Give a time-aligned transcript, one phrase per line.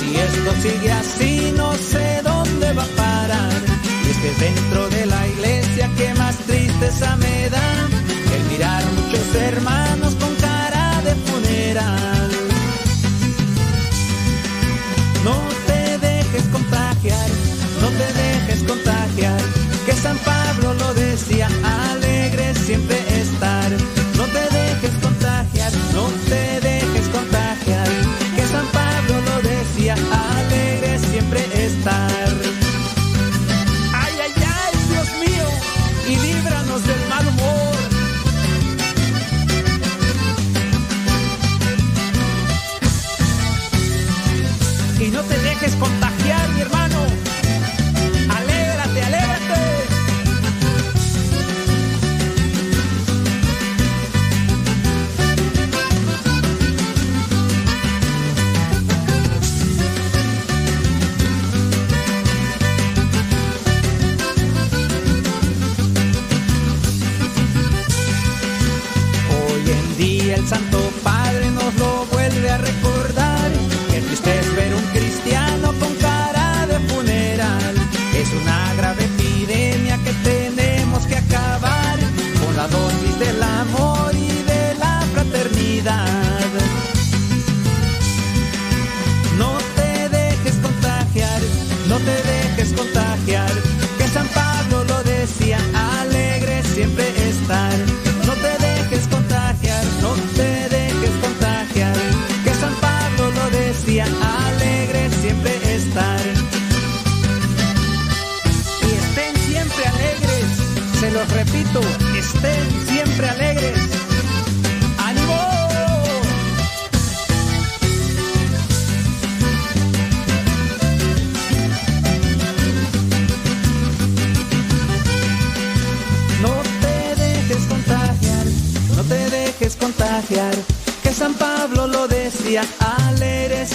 [0.00, 3.52] Si esto sigue así, no sé dónde va a parar.
[4.06, 4.79] Y es dentro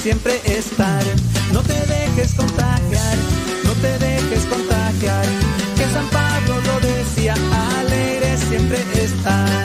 [0.06, 1.04] siempre estar.
[1.52, 3.18] No te dejes contagiar,
[3.64, 5.26] no te dejes contagiar.
[5.76, 7.34] Que San Pablo lo decía,
[7.80, 9.65] alegre siempre estar.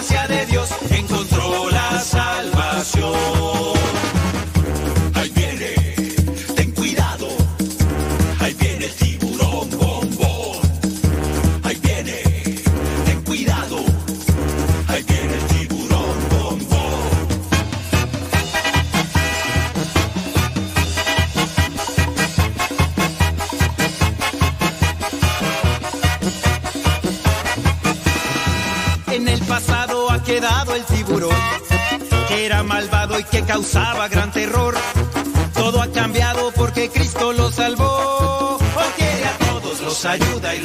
[0.00, 0.49] gracia de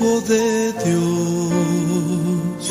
[0.00, 2.64] De Dios,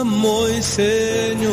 [0.00, 1.52] amo y Señor.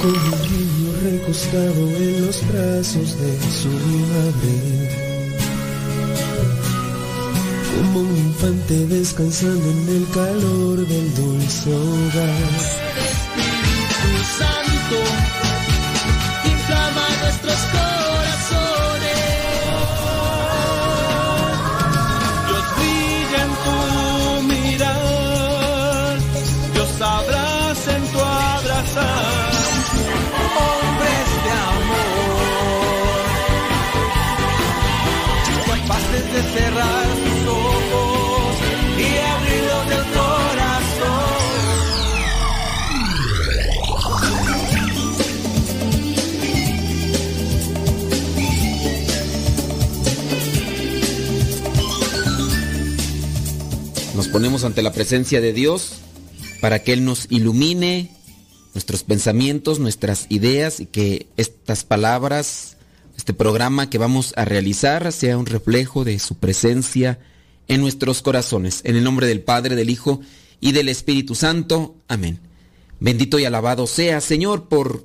[0.00, 3.68] Con un niño recostado en los brazos de su
[4.10, 4.54] madre.
[7.76, 12.50] Como un infante descansando en el calor del dulce hogar.
[12.98, 14.98] Espíritu Santo,
[28.94, 29.00] de
[31.50, 32.06] amor,
[35.66, 38.56] capaces de cerrar sus ojos
[38.98, 41.32] y abrirlos del corazón.
[54.14, 55.94] Nos ponemos ante la presencia de Dios
[56.60, 58.10] para que Él nos ilumine
[58.74, 62.76] nuestros pensamientos, nuestras ideas y que estas palabras,
[63.16, 67.18] este programa que vamos a realizar sea un reflejo de su presencia
[67.68, 68.80] en nuestros corazones.
[68.84, 70.20] En el nombre del Padre, del Hijo
[70.60, 71.96] y del Espíritu Santo.
[72.08, 72.40] Amén.
[73.00, 75.04] Bendito y alabado sea, Señor, por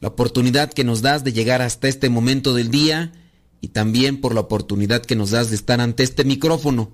[0.00, 3.12] la oportunidad que nos das de llegar hasta este momento del día
[3.60, 6.90] y también por la oportunidad que nos das de estar ante este micrófono.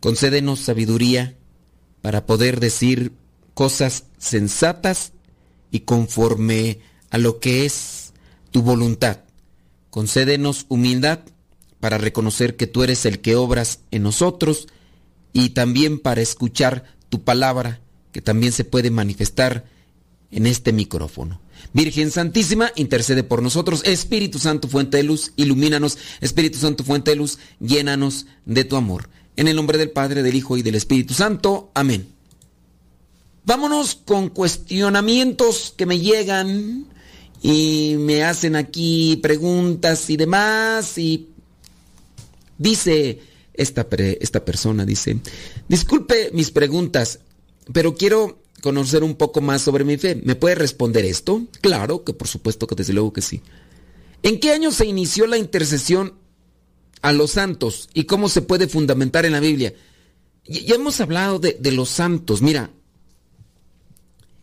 [0.00, 1.36] Concédenos sabiduría
[2.02, 3.12] para poder decir
[3.54, 5.12] cosas sensatas
[5.70, 6.80] y conforme
[7.10, 8.12] a lo que es
[8.50, 9.20] tu voluntad.
[9.90, 11.20] Concédenos humildad
[11.80, 14.68] para reconocer que tú eres el que obras en nosotros
[15.32, 17.80] y también para escuchar tu palabra
[18.12, 19.66] que también se puede manifestar
[20.30, 21.40] en este micrófono.
[21.72, 23.82] Virgen Santísima, intercede por nosotros.
[23.84, 25.98] Espíritu Santo, fuente de luz, ilumínanos.
[26.20, 29.08] Espíritu Santo, fuente de luz, llénanos de tu amor.
[29.36, 31.70] En el nombre del Padre, del Hijo y del Espíritu Santo.
[31.74, 32.15] Amén.
[33.46, 36.84] Vámonos con cuestionamientos que me llegan
[37.40, 40.98] y me hacen aquí preguntas y demás.
[40.98, 41.28] Y
[42.58, 43.20] dice
[43.54, 45.20] esta, esta persona, dice,
[45.68, 47.20] disculpe mis preguntas,
[47.72, 50.20] pero quiero conocer un poco más sobre mi fe.
[50.24, 51.46] ¿Me puede responder esto?
[51.60, 53.42] Claro, que por supuesto que desde luego que sí.
[54.24, 56.14] ¿En qué año se inició la intercesión
[57.00, 59.72] a los santos y cómo se puede fundamentar en la Biblia?
[60.48, 62.40] ya hemos hablado de los santos.
[62.40, 62.70] Mira,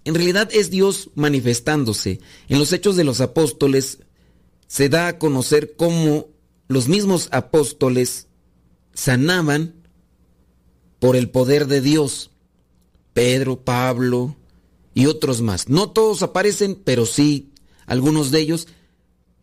[0.06, 2.20] en realidad es Dios manifestándose.
[2.50, 4.00] En los hechos de los apóstoles
[4.68, 6.28] se da a conocer cómo
[6.68, 8.28] los mismos apóstoles
[8.94, 9.76] sanaban
[11.00, 12.32] por el poder de Dios.
[13.14, 14.36] Pedro, Pablo
[14.94, 15.70] y otros más.
[15.70, 17.54] No todos aparecen, pero sí
[17.86, 18.68] algunos de ellos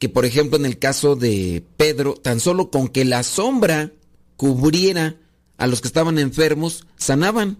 [0.00, 3.92] que por ejemplo en el caso de Pedro, tan solo con que la sombra
[4.36, 5.16] cubriera
[5.58, 7.58] a los que estaban enfermos, sanaban.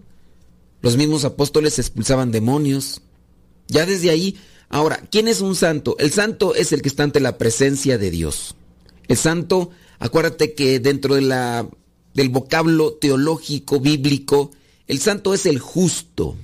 [0.81, 3.01] Los mismos apóstoles expulsaban demonios.
[3.67, 4.37] Ya desde ahí,
[4.69, 5.95] ahora, ¿quién es un santo?
[5.99, 8.55] El santo es el que está ante la presencia de Dios.
[9.07, 9.69] El santo,
[9.99, 11.69] acuérdate que dentro de la,
[12.13, 14.51] del vocablo teológico, bíblico,
[14.87, 16.35] el santo es el justo.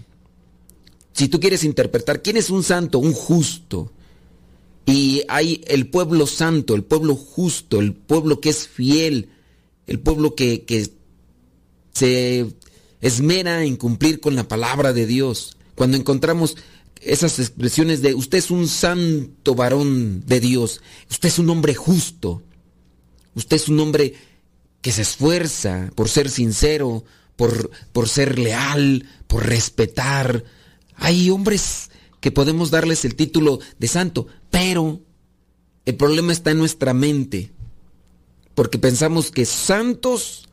[1.13, 3.00] Si tú quieres interpretar, ¿quién es un santo?
[3.00, 3.91] Un justo.
[4.86, 9.29] Y hay el pueblo santo, el pueblo justo, el pueblo que es fiel,
[9.88, 10.89] el pueblo que, que
[11.94, 12.46] se
[13.01, 15.58] esmera en cumplir con la palabra de Dios.
[15.75, 16.58] Cuando encontramos
[17.01, 22.42] esas expresiones de usted es un santo varón de Dios, usted es un hombre justo,
[23.36, 24.16] usted es un hombre
[24.82, 27.04] que se esfuerza por ser sincero,
[27.36, 30.44] por, por ser leal, por respetar.
[30.96, 35.01] Hay hombres que podemos darles el título de santo, pero
[35.86, 37.51] el problema está en nuestra mente,
[38.56, 40.47] porque pensamos que santos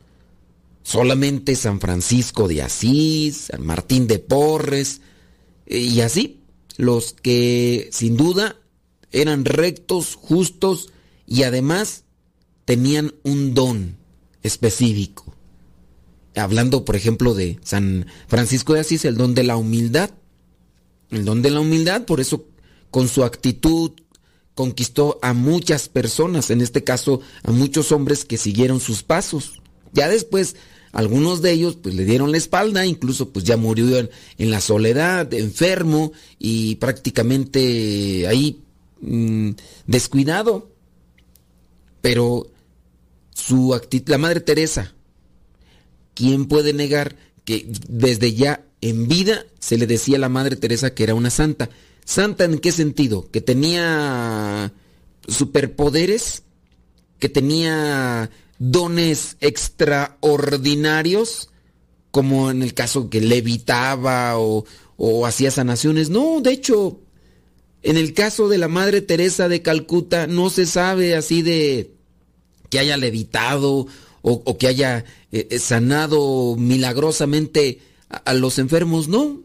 [0.84, 5.00] solamente San Francisco de Asís, San Martín de Porres,
[5.66, 6.42] y así,
[6.76, 8.56] los que sin duda
[9.10, 10.90] eran rectos, justos
[11.26, 12.04] y además
[12.66, 13.96] tenían un don
[14.42, 15.34] específico.
[16.36, 20.10] Hablando, por ejemplo, de San Francisco de Asís, el don de la humildad.
[21.10, 22.46] El don de la humildad, por eso
[22.90, 23.92] con su actitud
[24.54, 29.62] conquistó a muchas personas, en este caso a muchos hombres que siguieron sus pasos.
[29.92, 30.56] Ya después
[30.94, 34.60] algunos de ellos pues le dieron la espalda, incluso pues ya murió en, en la
[34.60, 38.62] soledad, enfermo y prácticamente ahí
[39.00, 39.50] mmm,
[39.86, 40.70] descuidado.
[42.00, 42.46] Pero
[43.34, 44.94] su actitud, la Madre Teresa,
[46.14, 50.94] ¿quién puede negar que desde ya en vida se le decía a la Madre Teresa
[50.94, 51.70] que era una santa?
[52.04, 53.28] ¿Santa en qué sentido?
[53.32, 54.72] ¿Que tenía
[55.26, 56.44] superpoderes?
[57.18, 58.30] ¿Que tenía
[58.70, 61.50] dones extraordinarios?
[62.10, 64.64] Como en el caso que levitaba o,
[64.96, 66.10] o hacía sanaciones.
[66.10, 67.00] No, de hecho,
[67.82, 71.92] en el caso de la Madre Teresa de Calcuta no se sabe así de
[72.70, 73.86] que haya levitado
[74.22, 79.42] o, que haya eh, sanado milagrosamente a, los enfermos, no.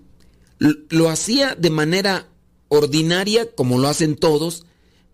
[0.58, 2.30] Lo hacía de manera
[2.70, 4.66] ordinaria, como lo hacen todos,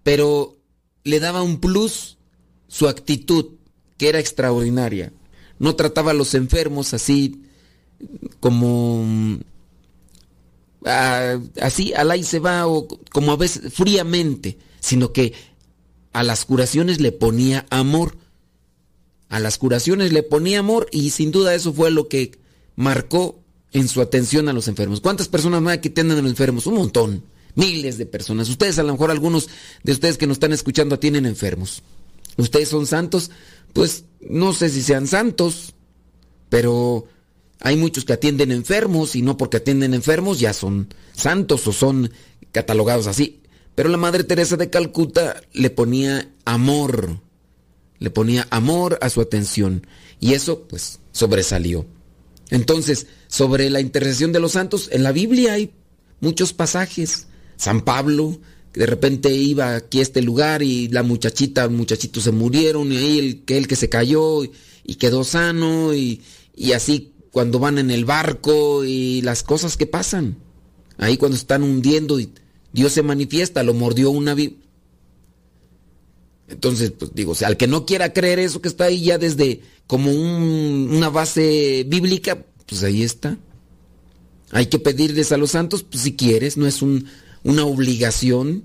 [0.03, 0.55] pero
[1.03, 2.19] le daba un plus
[2.67, 3.53] su actitud,
[3.97, 5.13] que era extraordinaria.
[5.59, 7.41] No trataba a los enfermos así
[8.39, 9.39] como
[11.61, 15.33] así al ahí se va o como a veces fríamente, sino que
[16.13, 18.17] a las curaciones le ponía amor.
[19.29, 22.37] A las curaciones le ponía amor y sin duda eso fue lo que
[22.75, 23.39] marcó
[23.73, 25.01] en su atención a los enfermos.
[25.01, 26.67] ¿Cuántas personas más que tienen enfermos?
[26.67, 27.23] Un montón
[27.55, 28.47] miles de personas.
[28.49, 29.49] Ustedes, a lo mejor algunos
[29.83, 31.81] de ustedes que nos están escuchando tienen enfermos.
[32.37, 33.31] Ustedes son santos,
[33.73, 35.73] pues no sé si sean santos,
[36.49, 37.07] pero
[37.59, 42.11] hay muchos que atienden enfermos y no porque atienden enfermos ya son santos o son
[42.51, 43.41] catalogados así.
[43.75, 47.19] Pero la Madre Teresa de Calcuta le ponía amor,
[47.99, 49.85] le ponía amor a su atención
[50.19, 51.85] y eso pues sobresalió.
[52.49, 55.73] Entonces, sobre la intercesión de los santos, en la Biblia hay
[56.19, 57.27] muchos pasajes
[57.57, 58.39] San Pablo,
[58.75, 62.97] de repente iba aquí a este lugar y la muchachita, el muchachito se murieron y
[62.97, 64.51] ahí el que, el que se cayó y,
[64.83, 66.21] y quedó sano y,
[66.55, 70.37] y, así cuando van en el barco y las cosas que pasan.
[70.97, 72.29] Ahí cuando están hundiendo y
[72.73, 74.35] Dios se manifiesta, lo mordió una
[76.47, 79.17] entonces, pues digo, o sea, al que no quiera creer eso que está ahí ya
[79.17, 83.37] desde como un, una base bíblica, pues ahí está.
[84.51, 87.07] Hay que pedirles a los santos, pues si quieres, no es un,
[87.45, 88.63] una obligación.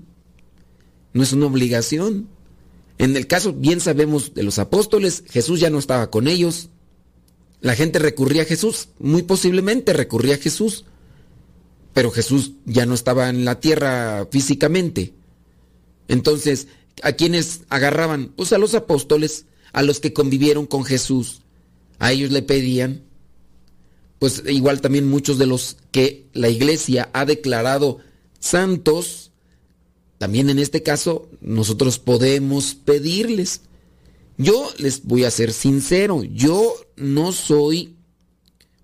[1.13, 2.27] No es una obligación.
[2.97, 6.69] En el caso, bien sabemos, de los apóstoles, Jesús ya no estaba con ellos.
[7.61, 10.85] La gente recurría a Jesús, muy posiblemente recurría a Jesús.
[11.93, 15.13] Pero Jesús ya no estaba en la tierra físicamente.
[16.07, 16.67] Entonces,
[17.03, 18.33] ¿a quiénes agarraban?
[18.35, 21.41] Pues a los apóstoles, a los que convivieron con Jesús.
[21.99, 23.03] A ellos le pedían.
[24.17, 27.99] Pues igual también muchos de los que la iglesia ha declarado
[28.41, 29.31] santos,
[30.17, 33.61] también en este caso nosotros podemos pedirles.
[34.37, 37.95] Yo les voy a ser sincero, yo no soy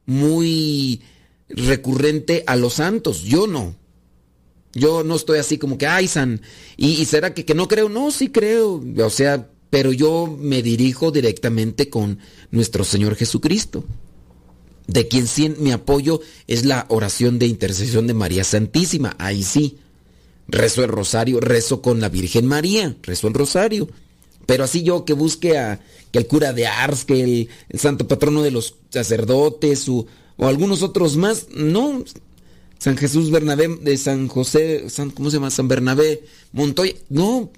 [0.06, 1.02] muy
[1.50, 3.24] recurrente a los santos.
[3.24, 3.76] Yo no.
[4.74, 6.42] Yo no estoy así como que, ay, San,
[6.76, 7.90] ¿y, será que, que no creo?
[7.90, 8.84] No, sí creo.
[9.04, 12.20] O sea, pero yo me dirijo directamente con
[12.52, 13.84] nuestro Señor Jesucristo.
[14.88, 19.16] De quien sí mi apoyo es la oración de intercesión de María Santísima.
[19.20, 19.78] Ahí sí.
[20.48, 23.90] Rezo el rosario, rezo con la Virgen María, rezo el rosario.
[24.46, 28.42] Pero así yo que busque a que el cura de Ars, que el, santo patrono
[28.44, 32.04] de los sacerdotes o, o, algunos otros más, no.
[32.80, 35.52] San Jesús Bernabé, de San José, San, ¿cómo se llama?
[35.52, 37.52] San Bernabé Montoya, no.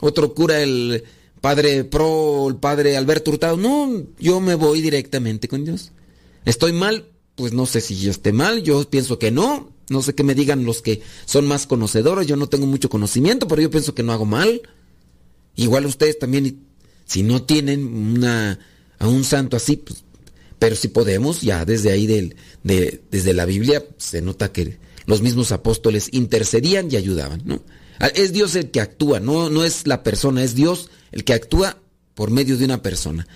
[0.00, 1.02] Otro cura, el
[1.40, 5.92] padre Pro, el padre Alberto Hurtado, no, yo me voy directamente con Dios.
[6.44, 7.06] ¿Estoy mal?
[7.34, 9.72] Pues no sé si yo esté mal, yo pienso que no.
[9.88, 13.48] No sé qué me digan los que son más conocedores, yo no tengo mucho conocimiento,
[13.48, 14.62] pero yo pienso que no hago mal.
[15.56, 16.64] Igual ustedes también,
[17.06, 18.60] si no tienen una,
[19.00, 20.04] a un santo así, pues,
[20.60, 25.22] pero si podemos, ya desde ahí del, de, desde la Biblia se nota que los
[25.22, 27.62] mismos apóstoles intercedían y ayudaban, ¿no?
[28.14, 31.78] Es Dios el que actúa, no, no es la persona, es Dios el que actúa
[32.14, 33.26] por medio de una persona.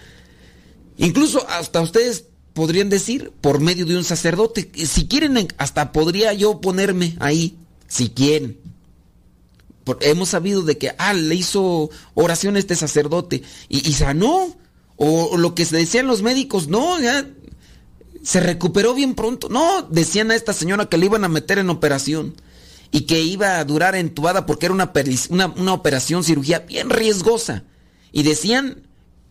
[0.96, 4.70] Incluso hasta ustedes podrían decir por medio de un sacerdote.
[4.86, 8.58] Si quieren, hasta podría yo ponerme ahí, si quieren
[10.00, 14.56] hemos sabido de que, ah, le hizo oración a este sacerdote y, sanó.
[14.96, 17.28] O, lo que se decían los médicos, no, ya
[18.22, 19.48] se recuperó bien pronto.
[19.48, 22.34] No, decían a esta señora que le iban a meter en operación
[22.92, 27.64] y que iba a durar entubada porque era una operación, cirugía bien riesgosa.
[28.12, 28.86] Y decían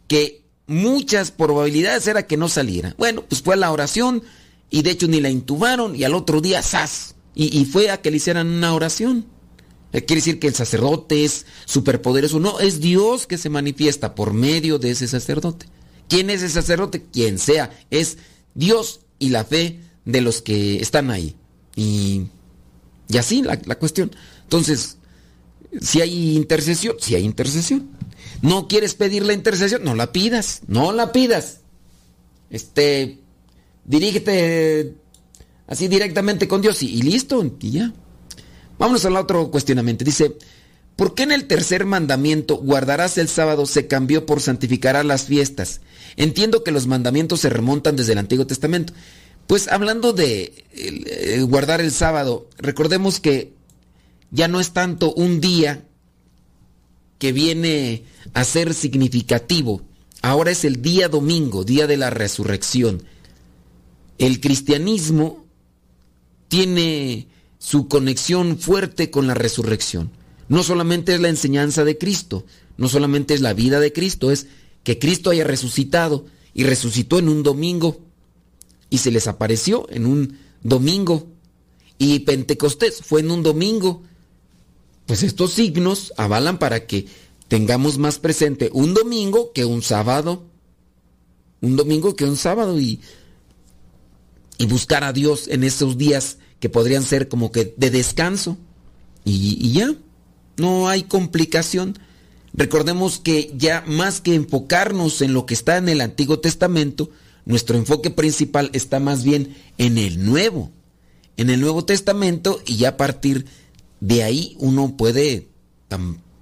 [0.08, 2.96] que muchas probabilidades era que no saliera.
[2.98, 4.24] Bueno, pues fue a la oración
[4.70, 7.16] y de hecho ni la intubaron y al otro día, ¡zas!
[7.36, 9.26] Y, fue a que le hicieran una oración.
[9.92, 12.40] Eh, quiere decir que el sacerdote es superpoderoso.
[12.40, 15.66] No, es Dios que se manifiesta por medio de ese sacerdote.
[16.08, 17.04] ¿Quién es el sacerdote?
[17.12, 17.72] Quien sea.
[17.90, 18.20] Es
[18.54, 21.36] Dios y la fe de los que están ahí.
[21.76, 22.28] Y,
[23.18, 24.12] así la cuestión.
[24.44, 24.98] Entonces,
[25.82, 27.90] si hay intercesión, si hay intercesión.
[28.44, 31.62] No quieres pedir la intercesión, no la pidas, no la pidas.
[32.50, 33.22] Este,
[33.86, 34.96] dirígete
[35.66, 37.94] así directamente con Dios y, listo, y ya.
[38.78, 40.04] Vámonos al otro cuestionamiento.
[40.04, 40.38] Dice,
[40.98, 45.80] ¿por qué en el tercer mandamiento guardarás el sábado se cambió por santificarás las fiestas?
[46.18, 48.92] Entiendo que los mandamientos se remontan desde el Antiguo Testamento.
[49.48, 53.54] Pues hablando de eh, guardar el sábado, recordemos que
[54.32, 55.86] ya no es tanto un día
[57.20, 59.82] que viene a ser significativo.
[60.22, 63.04] Ahora es el día domingo, día de la resurrección.
[64.18, 65.46] El cristianismo
[66.48, 67.28] tiene
[67.60, 70.12] su conexión fuerte con la resurrección.
[70.50, 72.46] No solamente es la enseñanza de Cristo,
[72.78, 74.48] no solamente es la vida de Cristo, es
[74.84, 78.02] que Cristo haya resucitado y resucitó en un domingo
[78.90, 81.28] y se les apareció en un domingo
[81.98, 84.04] y Pentecostés fue en un domingo.
[85.14, 87.06] Pues estos signos avalan para que
[87.48, 90.42] tengamos más presente un domingo que un sábado.
[91.62, 93.00] Un domingo que un sábado y,
[94.58, 98.58] y buscar a Dios en esos días que podrían ser como que de descanso.
[99.24, 99.94] Y, ya,
[100.58, 102.00] no hay complicación.
[102.52, 107.12] Recordemos que ya más que enfocarnos en lo que está en el Antiguo Testamento,
[107.46, 110.72] nuestro enfoque principal está más bien en el Nuevo.
[111.38, 113.63] En el Nuevo Testamento y ya a partir de
[114.24, 115.50] ahí uno puede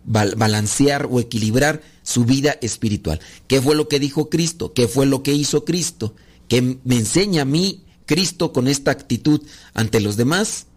[0.04, 3.20] balancear o equilibrar su vida espiritual.
[3.48, 4.74] ¿Qué fue lo que dijo Cristo?
[4.74, 6.16] ¿Qué fue lo que hizo Cristo?
[6.48, 9.42] ¿Qué me enseña a mí Cristo con esta actitud
[9.74, 10.68] ante los demás?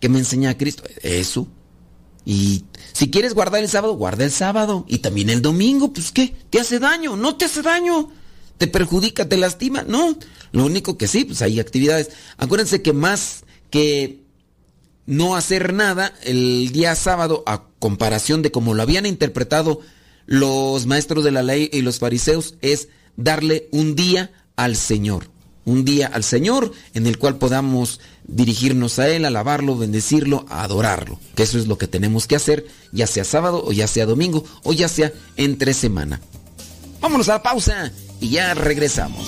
[0.00, 0.84] ¿Qué me enseña a Cristo?
[1.02, 1.48] Eso.
[2.24, 4.84] Y si quieres guardar el sábado, guarda el sábado.
[4.88, 6.34] Y también el domingo, pues ¿qué?
[6.50, 7.16] ¿Te hace daño?
[7.16, 8.10] No te hace daño.
[8.58, 9.28] ¿Te perjudica?
[9.28, 9.84] ¿Te lastima?
[9.84, 10.18] No.
[10.52, 12.10] Lo único que sí, pues hay actividades.
[12.36, 14.25] Acuérdense que más que
[15.06, 19.80] no hacer nada el día sábado, a comparación de como lo habían interpretado
[20.26, 25.28] los maestros de la ley y los fariseos, es darle un día al Señor
[25.66, 31.20] un día al Señor en el cual podamos dirigirnos a Él, alabarlo, bendecirlo, adorarlo.
[31.34, 34.44] Que eso es lo que tenemos que hacer, ya sea sábado o ya sea domingo
[34.62, 36.20] o ya sea entre semana.
[37.00, 39.26] Vámonos a la pausa y ya regresamos.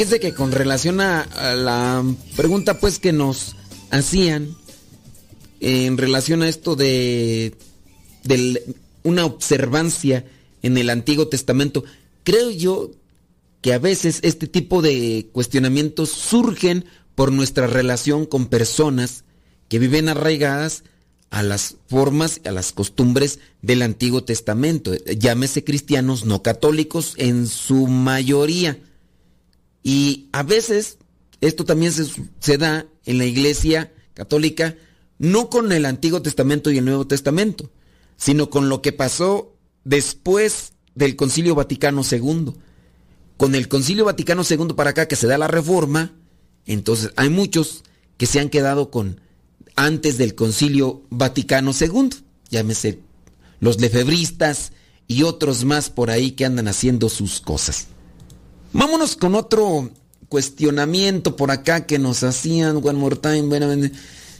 [0.00, 2.02] Fíjese que con relación a, la
[2.34, 3.54] pregunta pues que nos
[3.90, 4.56] hacían
[5.60, 7.54] en relación a esto de,
[9.02, 10.24] una observancia
[10.62, 11.84] en el Antiguo Testamento,
[12.24, 12.92] creo yo
[13.60, 19.24] que a veces este tipo de cuestionamientos surgen por nuestra relación con personas
[19.68, 20.82] que viven arraigadas
[21.28, 24.94] a las formas, a las costumbres del Antiguo Testamento.
[25.04, 28.78] Llámese cristianos no católicos en su mayoría.
[29.82, 30.98] Y a veces
[31.40, 34.76] esto también se, da en la iglesia católica,
[35.18, 37.70] no con el Antiguo Testamento y el Nuevo Testamento,
[38.16, 42.52] sino con lo que pasó después del Concilio Vaticano II.
[43.36, 46.12] Con el Concilio Vaticano II para acá que se da la reforma,
[46.66, 47.84] entonces hay muchos
[48.18, 49.20] que se han quedado con
[49.76, 52.10] antes del Concilio Vaticano II,
[52.50, 53.00] llámese
[53.60, 54.72] los lefebristas
[55.06, 57.86] y otros más por ahí que andan haciendo sus cosas.
[58.72, 59.90] Vámonos con otro
[60.28, 62.76] cuestionamiento por acá que nos hacían.
[62.76, 63.42] One more time.
[63.42, 63.68] Bueno,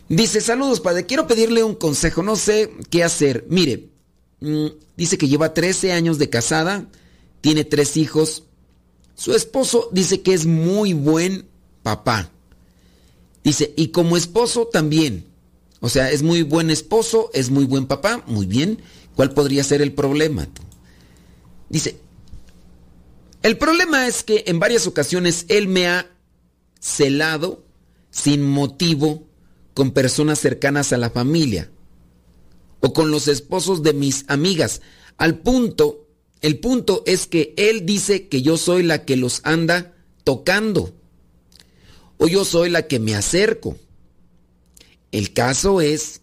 [0.09, 1.05] dice, saludos, padre.
[1.05, 2.23] Quiero pedirle un consejo.
[2.23, 3.45] No sé qué hacer.
[3.49, 3.89] Mire,
[4.41, 4.67] mm,
[4.97, 6.87] dice que lleva 13 años de casada.
[7.41, 8.45] Tiene tres hijos.
[9.17, 11.47] Su esposo dice que es muy buen
[11.83, 12.31] papá.
[13.43, 15.27] Dice, y como esposo también.
[15.81, 18.23] O sea, es muy buen esposo, es muy buen papá.
[18.27, 18.81] Muy bien.
[19.17, 20.47] ¿Cuál podría ser el problema?
[21.69, 21.99] Dice,
[23.43, 26.11] el problema es que en varias ocasiones él me ha
[26.79, 27.65] celado
[28.11, 29.27] sin motivo
[29.73, 31.71] con personas cercanas a la familia
[32.81, 34.83] o con los esposos de mis amigas.
[35.17, 36.07] Al punto,
[36.43, 40.95] el punto es que él dice que yo soy la que los anda tocando
[42.19, 43.79] o yo soy la que me acerco.
[45.13, 46.21] El caso es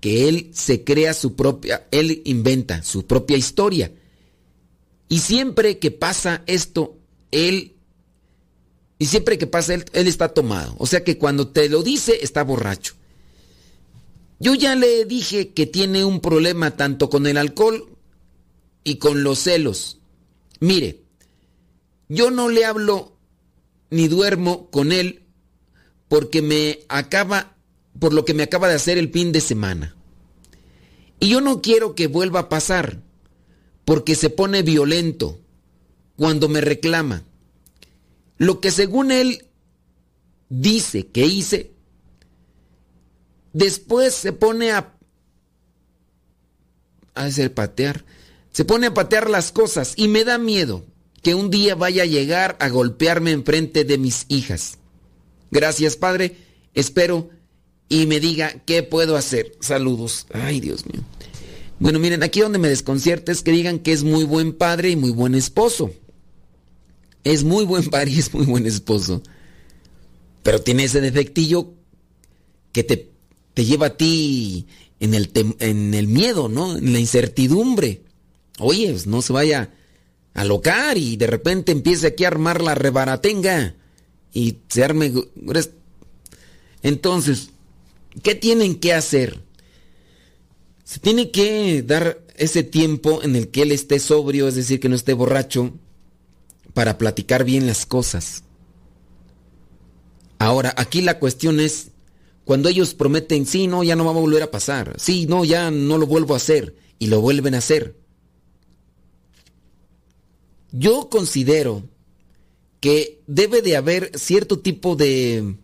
[0.00, 3.90] que él se crea su propia, él inventa su propia historia
[5.08, 6.98] y siempre que pasa esto,
[7.30, 7.76] él,
[8.98, 10.74] y siempre que pasa él, él está tomado.
[10.78, 12.94] O sea que cuando te lo dice, está borracho.
[14.40, 17.96] Yo ya le dije que tiene un problema tanto con el alcohol
[18.82, 19.98] y con los celos.
[20.60, 21.02] Mire,
[22.08, 23.16] yo no le hablo
[23.90, 25.22] ni duermo con él
[26.08, 27.56] porque me acaba,
[27.98, 29.96] por lo que me acaba de hacer el fin de semana.
[31.20, 33.03] Y yo no quiero que vuelva a pasar
[33.84, 35.40] porque se pone violento
[36.16, 37.24] cuando me reclama.
[38.38, 39.46] Lo que según él
[40.48, 41.72] dice que hice,
[43.52, 44.92] después se pone a,
[47.14, 48.04] a hacer patear,
[48.52, 50.84] se pone a patear las cosas y me da miedo
[51.22, 54.78] que un día vaya a llegar a golpearme enfrente de mis hijas.
[55.50, 56.36] Gracias, Padre.
[56.74, 57.30] Espero
[57.88, 59.52] y me diga qué puedo hacer.
[59.60, 60.26] Saludos.
[60.32, 61.02] Ay, Dios mío.
[61.78, 64.96] Bueno, miren, aquí donde me desconcierta es que digan que es muy buen padre y
[64.96, 65.90] muy buen esposo.
[67.24, 69.22] Es muy buen padre y es muy buen esposo.
[70.42, 71.72] Pero tiene ese defectillo
[72.72, 73.10] que te,
[73.54, 74.66] te lleva a ti
[75.00, 76.76] en el, en el miedo, ¿no?
[76.76, 78.02] En la incertidumbre.
[78.58, 79.72] Oye, pues, no se vaya
[80.34, 83.74] a locar y de repente empiece aquí a armar la rebaratenga
[84.32, 85.12] y se arme...
[86.82, 87.50] Entonces,
[88.22, 89.40] ¿qué tienen que hacer?
[90.84, 94.88] Se tiene que dar ese tiempo en el que él esté sobrio, es decir, que
[94.88, 95.72] no esté borracho,
[96.74, 98.44] para platicar bien las cosas.
[100.38, 101.92] Ahora, aquí la cuestión es,
[102.44, 105.70] cuando ellos prometen, sí, no, ya no va a volver a pasar, sí, no, ya
[105.70, 107.96] no lo vuelvo a hacer, y lo vuelven a hacer.
[110.72, 111.88] Yo considero
[112.80, 115.56] que debe de haber cierto tipo de...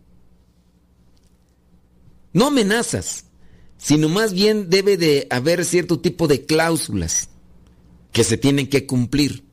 [2.33, 3.25] No amenazas,
[3.81, 7.29] sino más bien debe de haber cierto tipo de cláusulas
[8.11, 9.43] que se tienen que cumplir.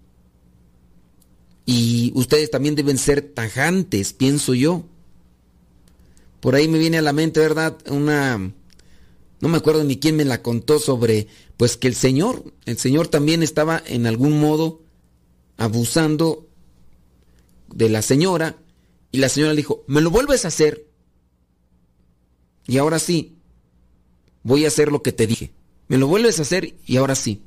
[1.65, 4.85] Y ustedes también deben ser tajantes, pienso yo.
[6.41, 7.79] Por ahí me viene a la mente, ¿verdad?
[7.91, 8.53] Una...
[9.41, 13.09] No me acuerdo ni quién me la contó sobre, pues que el Señor, el Señor
[13.09, 14.83] también estaba en algún modo
[15.57, 16.47] abusando
[17.73, 18.59] de la señora
[19.11, 20.87] y la señora le dijo, me lo vuelves a hacer
[22.67, 23.38] y ahora sí,
[24.49, 25.53] voy a hacer lo que te dije.
[25.89, 27.43] Me lo vuelves a hacer y ahora sí.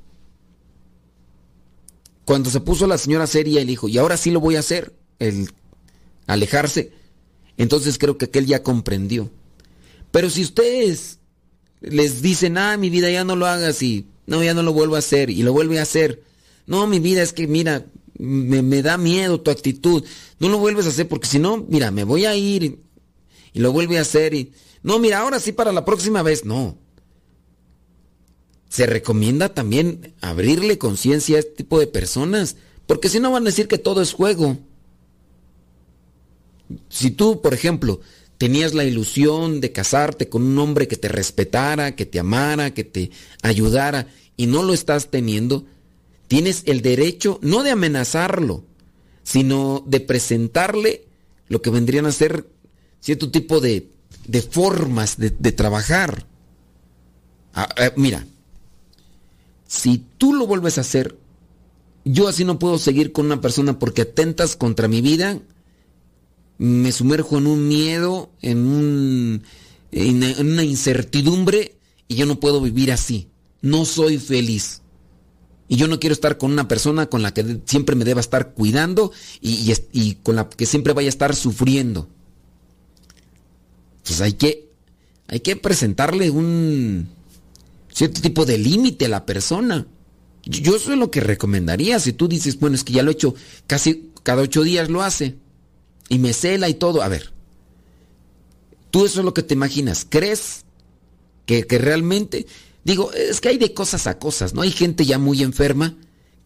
[2.26, 4.94] Cuando se puso la señora seria le dijo, y ahora sí lo voy a hacer,
[5.20, 5.50] el
[6.28, 6.94] alejarse,
[7.58, 9.32] entonces creo que aquel ya comprendió.
[10.12, 11.18] Pero si ustedes
[11.82, 14.96] les dicen, ah, mi vida ya no lo hagas y no, ya no lo vuelvo
[14.96, 16.24] a hacer y lo vuelve a hacer.
[16.68, 17.88] No, mi vida es que, mira,
[18.20, 20.06] me, da miedo tu actitud.
[20.40, 22.80] No lo vuelves a hacer porque si no, mira, me voy a ir y,
[23.54, 24.54] y lo vuelve a hacer y...
[24.84, 26.78] No, mira, ahora sí para la próxima vez, no.
[28.72, 32.56] Se recomienda también abrirle conciencia a este tipo de personas,
[32.88, 34.58] porque si no van a decir que todo es juego.
[36.88, 38.00] Si tú, por ejemplo,
[38.38, 42.86] tenías la ilusión de casarte con un hombre que te respetara, que te amara, que
[42.86, 44.08] te ayudara,
[44.38, 45.66] y no lo estás teniendo,
[46.30, 48.64] tienes el derecho no de amenazarlo,
[49.24, 51.04] sino de presentarle
[51.50, 52.48] lo que vendrían a ser
[53.02, 53.90] cierto tipo de,
[54.28, 56.26] de formas de, trabajar.
[57.54, 58.26] Ah, eh, mira,
[59.72, 61.18] si tú lo vuelves a hacer,
[62.04, 65.40] yo así no puedo seguir con una persona porque atentas contra mi vida,
[66.58, 69.44] me sumerjo en un miedo, en, un,
[69.94, 71.78] una incertidumbre
[72.10, 73.30] y yo no puedo vivir así.
[73.62, 74.82] No soy feliz.
[75.70, 78.54] Y yo no quiero estar con una persona con la que siempre me deba estar
[78.54, 82.10] cuidando y, con la que siempre vaya a estar sufriendo.
[84.04, 84.68] Pues hay que,
[85.28, 87.21] hay que presentarle un
[87.94, 89.88] cierto tipo de límite a la persona.
[90.44, 92.00] Yo, eso es lo que recomendaría.
[92.00, 93.36] Si tú dices, bueno, es que ya lo he hecho
[93.68, 95.36] casi cada ocho días lo hace
[96.10, 97.02] y me cela y todo.
[97.02, 97.32] A ver,
[98.90, 100.06] tú eso es lo que te imaginas.
[100.10, 100.66] ¿Crees
[101.46, 102.48] que, que realmente
[102.84, 104.62] Digo, es que hay de cosas a cosas, ¿no?
[104.62, 105.96] Hay gente ya muy enferma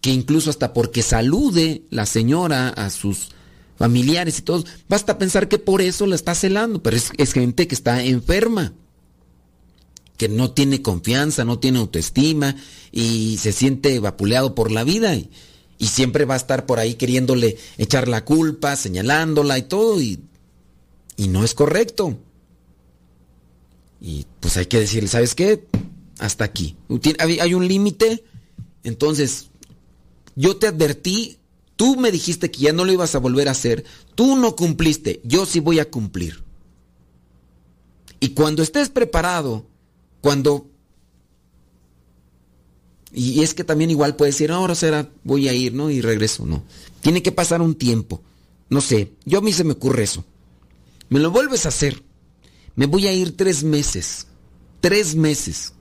[0.02, 3.30] que incluso hasta porque salude la señora a sus
[3.78, 7.76] familiares y todos, basta pensar que por eso la está celando, pero es, gente que
[7.76, 8.74] está enferma,
[10.18, 12.56] que no tiene confianza, no tiene autoestima
[12.92, 15.30] y se siente vapuleado por la vida y,
[15.80, 20.20] siempre va a estar por ahí queriéndole echar la culpa, señalándola y todo y,
[21.16, 22.18] y no es correcto.
[24.02, 25.64] Y pues hay que decirle, ¿sabes qué?
[26.20, 26.76] hasta aquí.
[27.20, 28.24] Hay un límite,
[28.84, 29.50] entonces
[30.36, 31.38] yo te advertí,
[31.76, 33.84] tú me dijiste que ya no lo ibas a volver a hacer,
[34.16, 36.44] tú no cumpliste, yo sí voy a cumplir.
[38.20, 39.66] Y cuando estés preparado,
[40.26, 40.72] cuando...
[43.14, 45.92] Y es que también igual puedes decir, ahora será, voy a ir, ¿no?
[45.92, 46.64] Y regreso, no.
[47.02, 48.24] Tiene que pasar un tiempo.
[48.68, 50.26] No sé, yo a mí se me ocurre eso.
[51.10, 52.02] Me lo vuelves a hacer.
[52.74, 54.26] Me voy a ir tres meses.
[54.82, 55.74] Tres meses.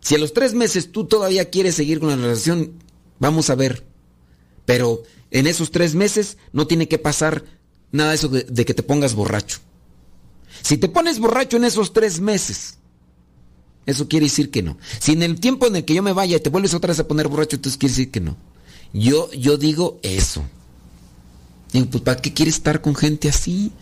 [0.00, 2.74] Si a los tres meses tú todavía quieres seguir con la relación,
[3.18, 3.84] vamos a ver.
[4.66, 5.02] Pero
[5.32, 7.44] en esos tres meses no tiene que pasar
[7.90, 9.58] nada de eso de, que te pongas borracho.
[10.62, 12.78] Si te pones borracho en esos tres meses,
[13.86, 14.78] eso quiere decir que no.
[14.98, 17.00] Si en el tiempo en el que yo me vaya y te vuelves otra vez
[17.00, 18.36] a poner borracho, entonces quiere decir que no.
[18.92, 20.44] Yo, yo digo eso.
[21.72, 23.72] Digo, pues ¿para qué quieres estar con gente así?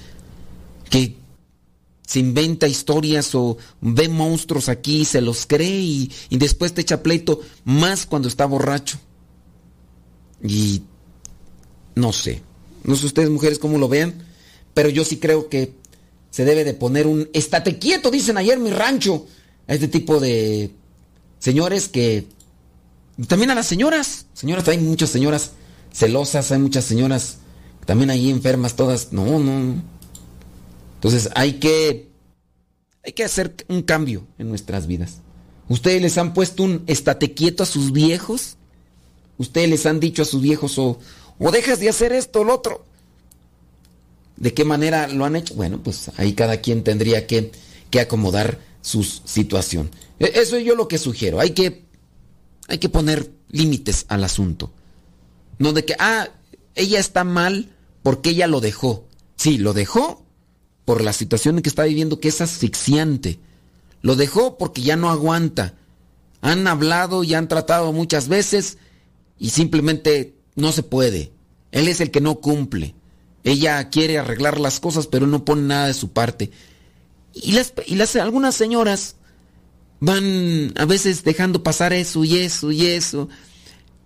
[0.89, 1.17] Que
[2.07, 7.41] se inventa historias o ve monstruos aquí, se los cree y, después te echa pleito
[7.65, 8.99] más cuando está borracho.
[10.43, 10.83] Y
[11.95, 12.43] no sé,
[12.85, 14.27] no sé ustedes mujeres cómo lo vean,
[14.75, 15.75] pero yo sí creo que
[16.31, 19.27] se debe de poner un estate quieto, dicen ayer mi rancho,
[19.69, 20.71] a este tipo de
[21.39, 22.27] señores que
[23.29, 25.53] también a las señoras, señoras, hay muchas señoras
[25.93, 27.39] celosas, hay muchas señoras
[27.85, 29.83] también ahí enfermas todas, no, no,
[30.95, 32.09] entonces hay que,
[33.05, 35.17] hay que hacer un cambio en nuestras vidas.
[35.69, 38.57] ¿Ustedes les han puesto un estate quieto a sus viejos?
[39.37, 40.99] ¿Ustedes les han dicho a sus viejos o,
[41.39, 42.85] o dejas de hacer esto o lo otro?
[44.37, 45.55] ¿De qué manera lo han hecho?
[45.55, 47.51] Bueno, pues ahí cada quien tendría que,
[47.91, 49.91] que acomodar su situación.
[50.19, 51.41] E, eso es yo lo que sugiero.
[51.41, 51.87] Hay que,
[52.69, 54.73] hay que poner límites al asunto.
[55.59, 56.29] No de que, ah,
[56.75, 59.07] ella está mal porque ella lo dejó.
[59.37, 60.25] Sí, lo dejó
[60.85, 63.39] por la situación en que está viviendo que es asfixiante.
[64.03, 65.75] Lo dejó porque ya no aguanta.
[66.41, 68.79] Han hablado y han tratado muchas veces
[69.39, 71.33] y simplemente no se puede.
[71.71, 72.95] Él es el que no cumple.
[73.45, 76.51] Ella quiere arreglar las cosas, pero no pone nada de su parte.
[77.35, 79.17] Y las, y las algunas señoras
[80.01, 83.29] van a veces dejando pasar eso y eso y eso.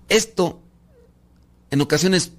[0.09, 0.61] Esto
[1.71, 2.33] en ocasiones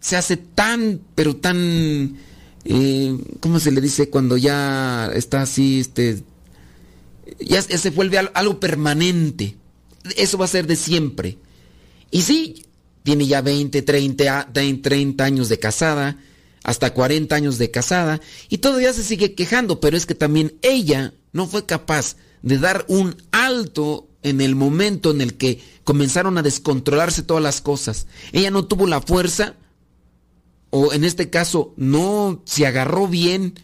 [0.00, 2.16] se hace tan, pero tan,
[2.64, 6.22] eh, ¿cómo se le dice cuando ya está así, este,
[7.38, 9.56] ya se vuelve algo permanente.
[10.16, 11.38] Eso va a ser de siempre.
[12.10, 12.64] Y sí,
[13.02, 16.16] tiene ya 20, 30, 30 años de casada,
[16.64, 21.14] hasta 40 años de casada, y todavía se sigue quejando, pero es que también ella
[21.32, 26.42] no fue capaz de dar un alto en el momento en el que comenzaron a
[26.42, 28.06] descontrolarse todas las cosas.
[28.32, 29.54] Ella no tuvo la fuerza,
[30.70, 33.54] o en este caso no se agarró bien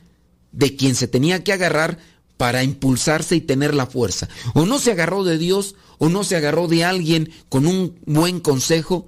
[0.53, 1.99] de quien se tenía que agarrar
[2.37, 4.29] para impulsarse y tener la fuerza.
[4.55, 8.41] O no se agarró de Dios, o no se agarró de alguien con un buen
[8.41, 9.07] consejo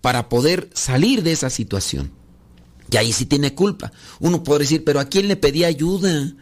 [0.00, 2.12] para poder salir de esa situación.
[2.90, 3.92] Y ahí sí tiene culpa.
[4.20, 6.32] Uno puede decir, pero ¿a quién le pedía ayuda?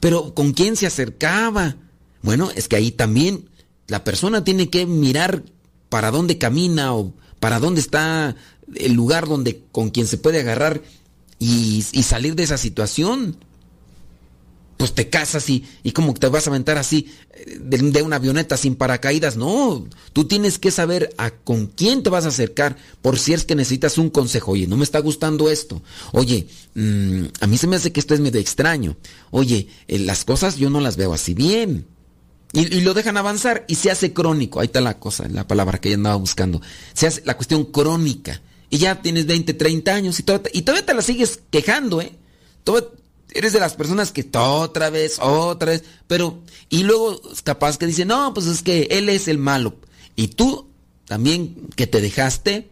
[0.00, 1.76] ¿Pero con quién se acercaba?
[2.22, 3.48] Bueno, es que ahí también
[3.86, 5.42] la persona tiene que mirar
[5.88, 8.36] para dónde camina o para dónde está
[8.74, 10.82] el lugar donde con quien se puede agarrar
[11.38, 13.36] y salir de esa situación
[14.76, 18.56] pues te casas y, y como te vas a aventar así eh, de, una avioneta
[18.56, 19.36] sin paracaídas.
[19.36, 23.44] No, tú tienes que saber a con quién te vas a acercar por si es
[23.44, 24.52] que necesitas un consejo.
[24.52, 25.82] Oye, no me está gustando esto.
[26.12, 28.96] Oye, mm, a mí se me hace que esto es medio extraño.
[29.30, 31.86] Oye, eh, las cosas yo no las veo así bien.
[32.52, 34.60] Y, lo dejan avanzar y se hace crónico.
[34.60, 36.62] Ahí está la cosa, la palabra que ella andaba buscando.
[36.94, 38.40] Se hace la cuestión crónica.
[38.70, 42.12] Y ya tienes 20, 30 años y, y todavía te la sigues quejando, ¿eh?
[43.36, 48.04] Eres de las personas que otra vez, otra vez, pero, y luego capaz que dice,
[48.04, 49.76] no, pues es que él es el malo.
[50.14, 50.68] Y tú
[51.06, 52.70] también que te dejaste,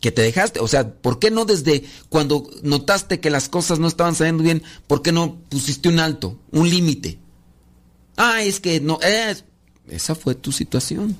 [0.00, 3.88] que te dejaste, o sea, ¿por qué no desde cuando notaste que las cosas no
[3.88, 7.18] estaban saliendo bien, ¿por qué no pusiste un alto, un límite?
[8.16, 9.44] Ah, es que no, es,
[9.88, 11.16] esa fue tu situación.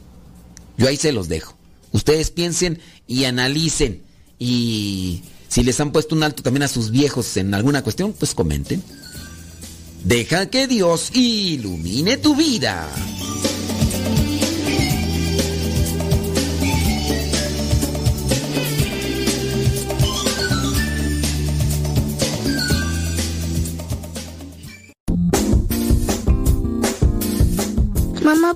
[0.76, 1.56] Yo ahí se los dejo.
[1.92, 4.02] Ustedes piensen y analicen
[4.38, 8.34] y si les han puesto un alto también a sus viejos en alguna cuestión, pues
[8.34, 8.82] comenten.
[10.04, 12.88] Deja que Dios ilumine tu vida.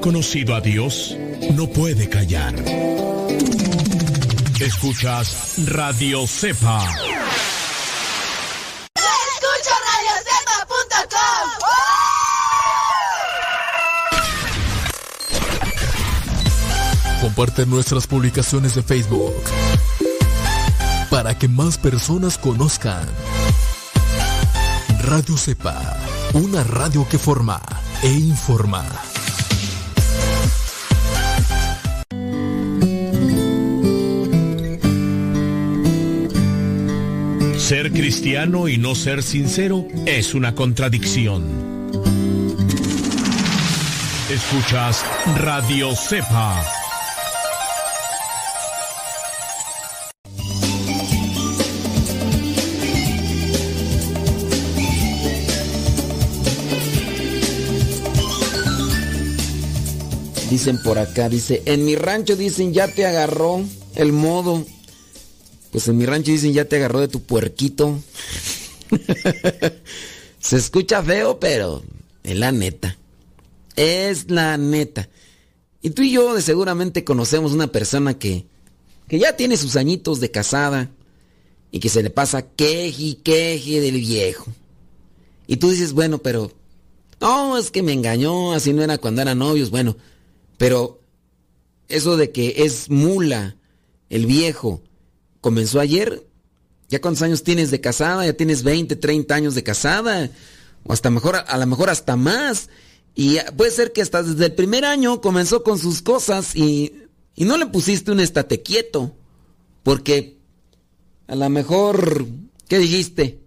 [0.00, 1.16] conocido a Dios
[1.54, 2.54] no puede callar.
[4.58, 6.82] Escuchas Radio Cepa.
[8.94, 11.50] Escucha radiocepa.com.
[17.20, 19.42] Comparte nuestras publicaciones de Facebook
[21.10, 23.06] para que más personas conozcan
[25.02, 25.98] Radio Cepa,
[26.34, 27.60] una radio que forma
[28.02, 28.84] e informa.
[38.10, 41.44] Cristiano y no ser sincero es una contradicción.
[44.28, 45.04] Escuchas
[45.38, 46.60] Radio Cepa.
[60.50, 63.62] Dicen por acá, dice, en mi rancho dicen ya te agarró
[63.94, 64.66] el modo.
[65.70, 68.00] Pues en mi rancho dicen ya te agarró de tu puerquito.
[70.40, 71.82] Se escucha feo, pero
[72.22, 72.96] es la neta.
[73.76, 75.08] Es la neta.
[75.82, 78.46] Y tú y yo de seguramente conocemos una persona que,
[79.08, 80.90] que ya tiene sus añitos de casada
[81.70, 84.46] y que se le pasa queji, queji del viejo.
[85.46, 86.52] Y tú dices, bueno, pero...
[87.20, 89.70] No, es que me engañó, así no era cuando eran novios.
[89.70, 89.96] Bueno,
[90.56, 91.00] pero
[91.88, 93.56] eso de que es mula
[94.08, 94.80] el viejo
[95.40, 96.26] comenzó ayer.
[96.88, 98.26] ¿Ya cuántos años tienes de casada?
[98.26, 100.30] Ya tienes 20, 30 años de casada.
[100.84, 102.68] O hasta mejor, a lo mejor hasta más.
[103.14, 107.44] Y puede ser que hasta desde el primer año comenzó con sus cosas y, y
[107.44, 109.14] no le pusiste un estate quieto.
[109.82, 110.38] Porque
[111.28, 112.26] a lo mejor,
[112.66, 113.40] ¿qué dijiste?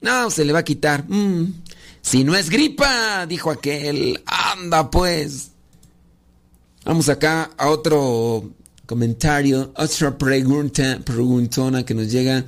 [0.00, 1.04] No, se le va a quitar.
[1.08, 1.62] Mm,
[2.00, 4.22] si no es gripa, dijo aquel.
[4.26, 5.50] Anda pues.
[6.84, 8.50] Vamos acá a otro
[8.86, 12.44] comentario, otra pregunta, preguntona que nos llega.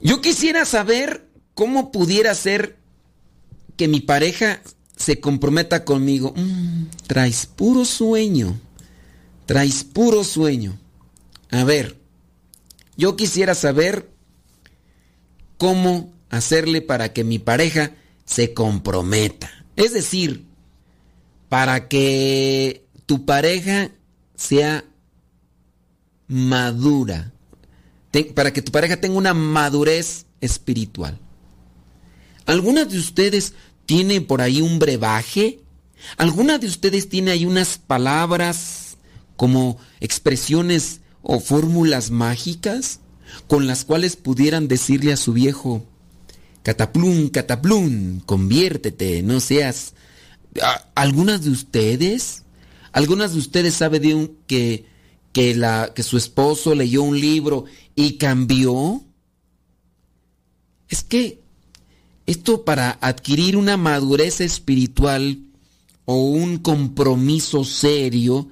[0.00, 2.76] Yo quisiera saber cómo pudiera ser
[3.76, 4.60] que mi pareja
[4.96, 6.32] se comprometa conmigo.
[6.36, 8.60] Mm, traes puro sueño.
[9.46, 10.78] Traes puro sueño.
[11.50, 11.96] A ver,
[12.96, 14.10] yo quisiera saber
[15.58, 17.92] cómo hacerle para que mi pareja
[18.24, 19.50] se comprometa.
[19.76, 20.46] Es decir,
[21.48, 23.90] para que tu pareja
[24.36, 24.84] sea
[26.28, 27.32] madura,
[28.34, 31.18] para que tu pareja tenga una madurez espiritual.
[32.46, 33.54] ¿Alguna de ustedes
[33.86, 35.60] tiene por ahí un brebaje?
[36.16, 38.96] ¿Alguna de ustedes tiene ahí unas palabras
[39.36, 43.00] como expresiones o fórmulas mágicas
[43.48, 45.84] con las cuales pudieran decirle a su viejo,
[46.62, 49.94] cataplum, cataplum, conviértete, no seas
[50.94, 52.43] ¿Algunas de ustedes?
[52.94, 54.86] ¿Algunas de ustedes saben de un, que,
[55.32, 57.64] que, la, que su esposo leyó un libro
[57.96, 59.02] y cambió?
[60.88, 61.42] Es que
[62.24, 65.40] esto para adquirir una madurez espiritual
[66.04, 68.48] o un compromiso serio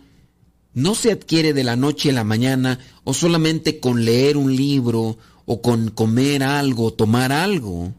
[0.75, 5.19] no se adquiere de la noche a la mañana o solamente con leer un libro
[5.47, 7.93] o con comer algo, tomar algo.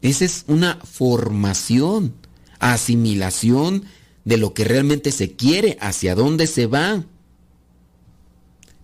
[0.00, 2.14] Esa es una formación
[2.58, 3.84] asimilación
[4.24, 7.04] de lo que realmente se quiere, hacia dónde se va.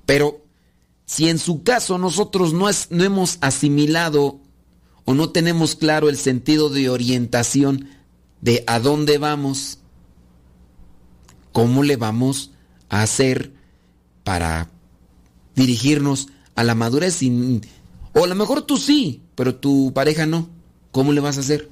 [0.07, 0.43] Pero
[1.05, 4.41] si en su caso nosotros no, es, no hemos asimilado
[5.05, 7.89] o no tenemos claro el sentido de orientación
[8.41, 9.79] de a dónde vamos,
[11.53, 12.51] ¿cómo le vamos
[12.89, 13.53] a hacer
[14.25, 14.71] para
[15.55, 17.21] dirigirnos a la madurez?
[18.13, 20.49] o a lo mejor tú sí, pero tu pareja no.
[20.91, 21.71] ¿Cómo le vas a hacer?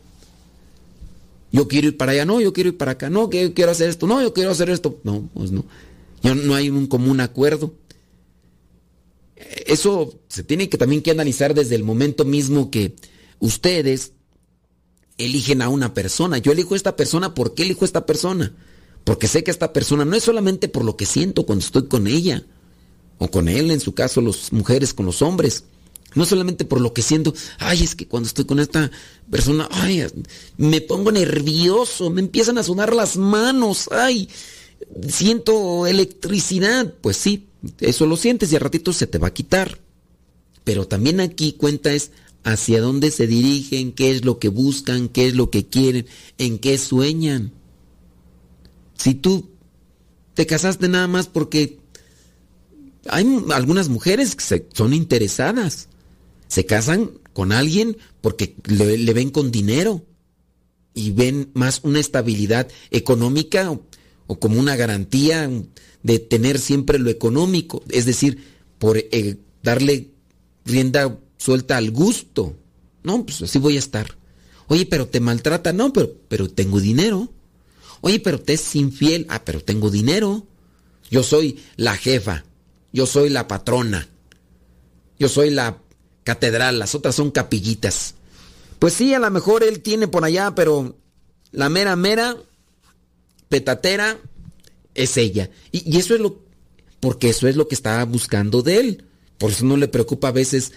[1.56, 3.70] Yo quiero ir para allá, no, yo quiero ir para acá, no, que yo quiero
[3.70, 5.00] hacer esto, no, yo quiero hacer esto.
[5.04, 5.64] No, pues no.
[6.20, 7.72] Ya no hay un común acuerdo.
[9.64, 12.94] Eso se tiene que también que analizar desde el momento mismo que
[13.38, 14.12] ustedes
[15.16, 16.36] eligen a una persona.
[16.36, 18.54] Yo elijo a esta persona, ¿por qué elijo a esta persona?
[19.04, 22.06] Porque sé que esta persona no es solamente por lo que siento cuando estoy con
[22.06, 22.44] ella,
[23.16, 25.64] o con él, en su caso, las mujeres con los hombres.
[26.16, 28.90] No solamente por lo que siento, ay, es que cuando estoy con esta
[29.30, 30.02] persona, ay,
[30.56, 34.30] me pongo nervioso, me empiezan a sonar las manos, ay,
[35.06, 36.94] siento electricidad.
[37.02, 37.48] Pues sí,
[37.80, 39.78] eso lo sientes y a ratito se te va a quitar.
[40.64, 42.12] Pero también aquí cuenta es
[42.44, 46.06] hacia dónde se dirigen, qué es lo que buscan, qué es lo que quieren,
[46.38, 47.52] en qué sueñan.
[48.94, 49.50] Si tú
[50.32, 51.78] te casaste nada más porque
[53.06, 55.88] hay algunas mujeres que son interesadas
[56.48, 60.04] se casan con alguien porque le, ven con dinero
[60.94, 65.50] y ven más una estabilidad económica o, como una garantía
[66.02, 68.38] de tener siempre lo económico, es decir,
[68.78, 70.10] por eh, darle
[70.64, 72.56] rienda suelta al gusto.
[73.02, 74.16] No, pues así voy a estar.
[74.68, 77.32] Oye, pero te maltrata, no, pero, pero tengo dinero.
[78.00, 79.26] Oye, pero te es infiel.
[79.28, 80.46] Ah, pero tengo dinero.
[81.10, 82.44] Yo soy la jefa.
[82.92, 84.08] Yo soy la patrona.
[85.18, 85.78] Yo soy la
[86.26, 86.80] catedral.
[86.80, 88.16] Las otras son capillitas.
[88.80, 90.96] Pues sí, a lo mejor él tiene por allá, pero
[91.52, 92.36] la mera mera
[93.48, 94.18] petatera
[94.94, 95.48] es ella.
[95.70, 96.44] Y, eso es lo...
[96.98, 99.04] Porque eso es lo que estaba buscando de él.
[99.38, 100.72] Por eso no le preocupa a veces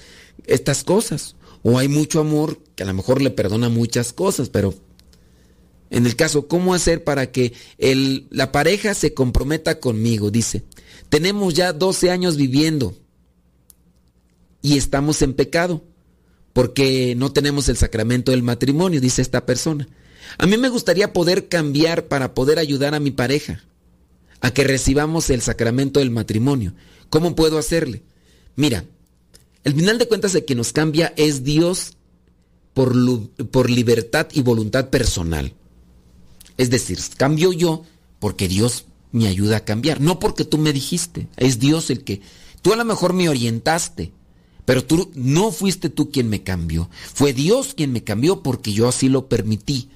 [0.45, 1.35] estas cosas.
[1.63, 4.75] O hay mucho amor que a lo mejor le perdona muchas cosas, pero
[5.89, 10.29] en el caso, ¿cómo hacer para que el, la pareja se comprometa conmigo?
[10.29, 10.63] Dice,
[11.09, 12.95] tenemos ya 12 años viviendo
[14.61, 15.83] y estamos en pecado
[16.53, 19.87] porque no tenemos el sacramento del matrimonio, dice esta persona.
[20.37, 23.63] A mí me gustaría poder cambiar para poder ayudar a mi pareja
[24.41, 26.73] a que recibamos el sacramento del matrimonio.
[27.09, 28.03] ¿Cómo puedo hacerle?
[28.55, 28.85] Mira,
[29.63, 31.93] el final de cuentas el que nos cambia es Dios
[32.73, 32.95] por,
[33.51, 35.53] por libertad y voluntad personal.
[36.57, 37.83] Es decir, cambio yo
[38.19, 42.21] porque Dios me ayuda a cambiar, no porque tú me dijiste, es Dios el que...
[42.61, 44.11] Tú a lo mejor me orientaste,
[44.69, 48.87] pero tú no fuiste tú quien me cambió, fue Dios quien me cambió porque yo
[48.87, 49.89] así lo permití.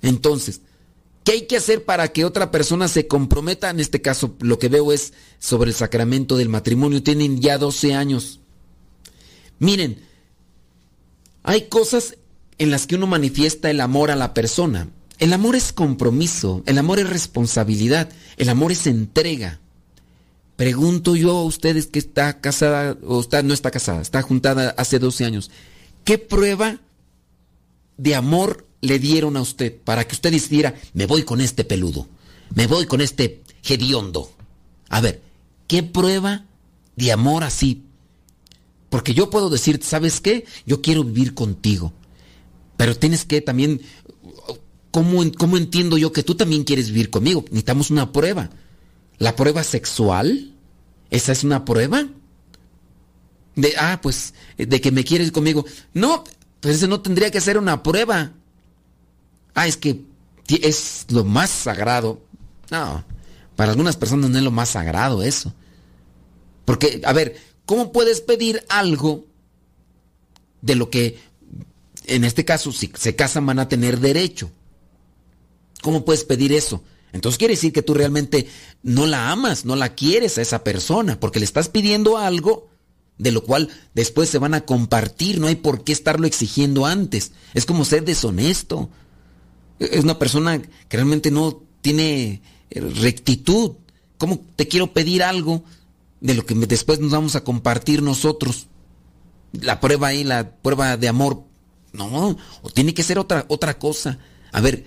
[0.00, 0.60] Entonces,
[1.24, 3.68] ¿qué hay que hacer para que otra persona se comprometa?
[3.70, 7.02] En este caso, lo que veo es sobre el sacramento del matrimonio.
[7.02, 8.38] Tienen ya 12 años.
[9.58, 9.98] Miren,
[11.42, 12.18] hay cosas
[12.58, 14.88] en las que uno manifiesta el amor a la persona.
[15.18, 19.58] El amor es compromiso, el amor es responsabilidad, el amor es entrega.
[20.62, 25.00] Pregunto yo a ustedes que está casada o está, no está casada, está juntada hace
[25.00, 25.50] 12 años,
[26.04, 26.78] ¿qué prueba
[27.96, 32.06] de amor le dieron a usted para que usted decidiera, me voy con este peludo,
[32.54, 34.30] me voy con este hediondo?
[34.88, 35.20] A ver,
[35.66, 36.44] ¿qué prueba
[36.94, 37.82] de amor así?
[38.88, 40.44] Porque yo puedo decir, ¿sabes qué?
[40.64, 41.92] Yo quiero vivir contigo.
[42.76, 43.80] Pero tienes que también,
[44.92, 47.44] ¿cómo, ¿cómo, entiendo yo que tú también quieres vivir conmigo?
[47.46, 48.50] Necesitamos una prueba.
[49.18, 50.51] ¿La prueba sexual?
[51.12, 52.06] ¿Esa es una prueba?
[53.54, 55.66] De, ah, pues, de que me quieres conmigo.
[55.92, 56.24] No,
[56.58, 58.32] pues ese no tendría que ser una prueba.
[59.54, 60.00] Ah, es que
[60.48, 62.22] es lo más sagrado.
[62.70, 63.04] No,
[63.56, 65.52] para algunas personas no es lo más sagrado eso.
[66.64, 67.36] Porque, a ver,
[67.66, 69.26] ¿cómo puedes pedir algo
[70.62, 71.20] de lo que,
[72.06, 74.50] en este caso, si se casan van a tener derecho?
[75.82, 76.82] ¿Cómo puedes pedir eso?
[77.12, 78.46] Entonces quiere decir que tú realmente
[78.82, 82.70] no la amas, no la quieres a esa persona, porque le estás pidiendo algo
[83.18, 87.32] de lo cual después se van a compartir, no hay por qué estarlo exigiendo antes.
[87.54, 88.90] Es como ser deshonesto.
[89.78, 93.72] Es una persona que realmente no tiene rectitud.
[94.18, 95.62] ¿Cómo te quiero pedir algo
[96.20, 98.66] de lo que después nos vamos a compartir nosotros?
[99.52, 101.44] La prueba ahí, la prueba de amor.
[101.92, 104.18] No, o tiene que ser otra, otra cosa.
[104.50, 104.86] A ver,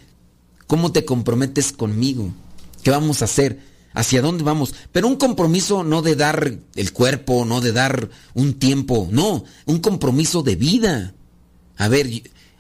[0.68, 2.34] ¿cómo te comprometes conmigo?
[2.84, 3.60] ¿Qué vamos a hacer?
[3.94, 4.76] ¿Hacia dónde vamos?
[4.92, 9.80] Pero un compromiso no de dar el cuerpo, no de dar un tiempo, no, un
[9.80, 11.14] compromiso de vida.
[11.78, 12.10] A ver,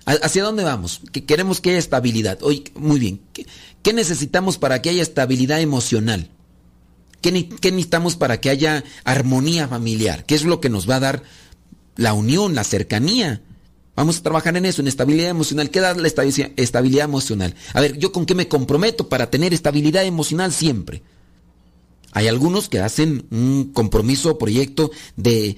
[0.05, 1.01] ¿hacia dónde vamos?
[1.11, 2.39] Que queremos que haya estabilidad.
[2.41, 3.21] Oye, muy bien.
[3.83, 6.29] ¿Qué, necesitamos para que haya estabilidad emocional?
[7.21, 10.25] ¿Qué, ¿Qué necesitamos para que haya armonía familiar?
[10.25, 11.23] ¿Qué es lo que nos va a dar
[11.97, 13.41] la unión, la cercanía?
[13.95, 15.69] Vamos a trabajar en eso, en estabilidad emocional.
[15.69, 17.55] ¿Qué da la estabilidad emocional?
[17.73, 21.01] A ver, ¿yo con qué me comprometo para tener estabilidad emocional siempre?
[22.11, 25.57] Hay algunos que hacen un compromiso o proyecto de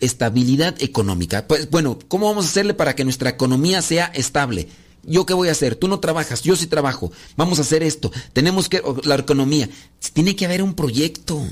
[0.00, 1.46] estabilidad económica.
[1.46, 4.68] Pues bueno, ¿cómo vamos a hacerle para que nuestra economía sea estable?
[5.04, 5.76] ¿Yo qué voy a hacer?
[5.76, 7.12] Tú no trabajas, yo sí trabajo.
[7.36, 8.12] Vamos a hacer esto.
[8.32, 9.68] Tenemos que la economía.
[10.12, 11.44] Tiene que haber un proyecto.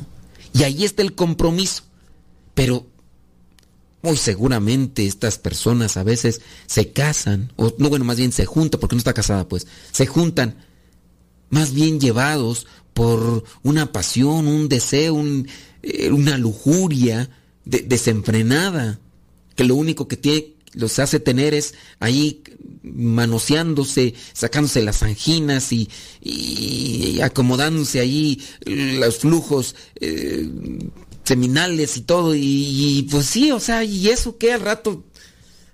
[0.53, 1.85] Y ahí está el compromiso.
[2.55, 2.87] Pero
[4.03, 8.81] muy seguramente estas personas a veces se casan, o no, bueno, más bien se juntan,
[8.81, 10.57] porque no está casada, pues, se juntan
[11.51, 15.23] más bien llevados por una pasión, un deseo,
[15.83, 17.31] eh, una lujuria
[17.65, 19.01] desenfrenada,
[19.55, 22.43] que lo único que los hace tener es ahí
[22.83, 25.89] manoseándose, sacándose las anginas y,
[27.23, 30.49] acomodándose ahí los flujos eh,
[31.27, 32.35] seminales y todo.
[32.35, 34.53] Y, pues sí, o sea, ¿y eso qué?
[34.53, 35.05] Al rato,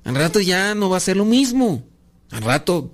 [0.05, 1.84] al rato ya no va a ser lo mismo.
[2.30, 2.90] Al rato,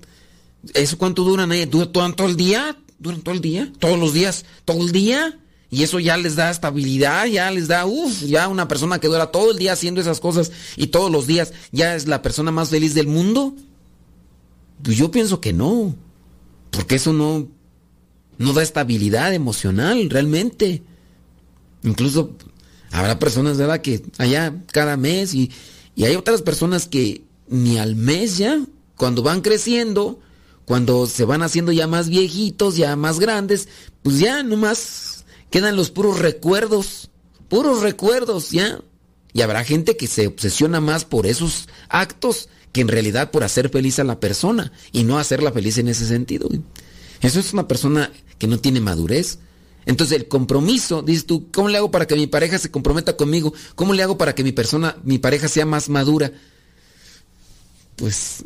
[0.75, 1.65] ¿eso cuánto duran ahí?
[1.65, 2.77] ¿Duran todo el día?
[2.99, 3.73] ¿Duran todo el día?
[3.79, 4.45] ¿Todos los días?
[4.65, 5.39] ¿Todo el día?
[5.71, 9.31] Y eso ya les da estabilidad, ya les da, uff, ya una persona que dura
[9.31, 12.71] todo el día haciendo esas cosas y todos los días ya es la persona más
[12.71, 13.55] feliz del mundo.
[14.83, 15.95] Pues yo pienso que no,
[16.71, 17.49] porque eso no,
[18.39, 20.83] no da estabilidad emocional realmente.
[21.83, 22.35] Incluso
[22.91, 25.51] habrá personas, ¿verdad?, que allá cada mes y,
[25.95, 28.61] y hay otras personas que ni al mes ya,
[28.97, 30.21] cuando van creciendo,
[30.65, 33.69] cuando se van haciendo ya más viejitos, ya más grandes,
[34.03, 37.11] pues ya nomás quedan los puros recuerdos,
[37.49, 38.81] puros recuerdos, ya.
[39.33, 43.71] Y habrá gente que se obsesiona más por esos actos que en realidad por hacer
[43.71, 46.49] feliz a la persona y no hacerla feliz en ese sentido.
[47.21, 49.39] Eso es una persona que no tiene madurez.
[49.89, 53.55] Entonces el compromiso, dices tú, ¿cómo le hago para que mi pareja se comprometa conmigo?
[53.75, 56.31] ¿Cómo le hago para que mi persona, mi pareja sea más madura?
[57.97, 58.45] Pues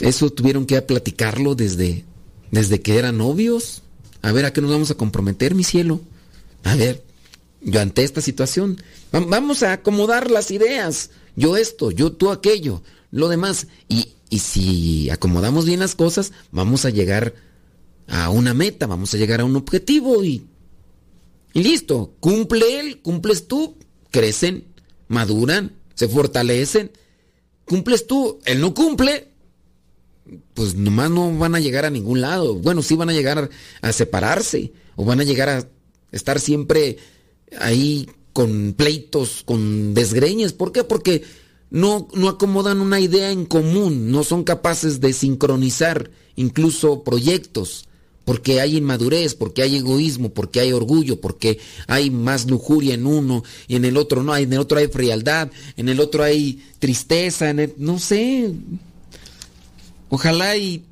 [0.00, 2.04] eso tuvieron que platicarlo desde,
[2.50, 3.80] desde que eran novios.
[4.20, 6.02] A ver, ¿a qué nos vamos a comprometer, mi cielo?
[6.62, 7.02] A ver,
[7.62, 11.08] yo ante esta situación, vamos a acomodar las ideas.
[11.36, 13.66] Yo esto, yo tú aquello, lo demás.
[13.88, 17.47] Y, y si acomodamos bien las cosas, vamos a llegar
[18.08, 20.46] a una meta, vamos a llegar a un objetivo y,
[21.52, 22.14] y listo.
[22.20, 23.76] Cumple él, cumples tú,
[24.10, 24.64] crecen,
[25.08, 26.90] maduran, se fortalecen.
[27.64, 29.28] Cumples tú, él no cumple,
[30.54, 32.54] pues nomás no van a llegar a ningún lado.
[32.54, 33.50] Bueno, sí van a llegar
[33.82, 35.68] a separarse o van a llegar a
[36.10, 36.96] estar siempre
[37.58, 40.52] ahí con pleitos, con desgreñes.
[40.52, 40.84] ¿Por qué?
[40.84, 41.24] Porque
[41.70, 47.88] no, no acomodan una idea en común, no son capaces de sincronizar incluso proyectos,
[48.28, 53.42] porque hay inmadurez, porque hay egoísmo, porque hay orgullo, porque hay más lujuria en uno
[53.68, 57.54] y en el otro no, en el otro hay frialdad, en el otro hay tristeza,
[57.78, 58.52] no sé.
[60.10, 60.84] Ojalá y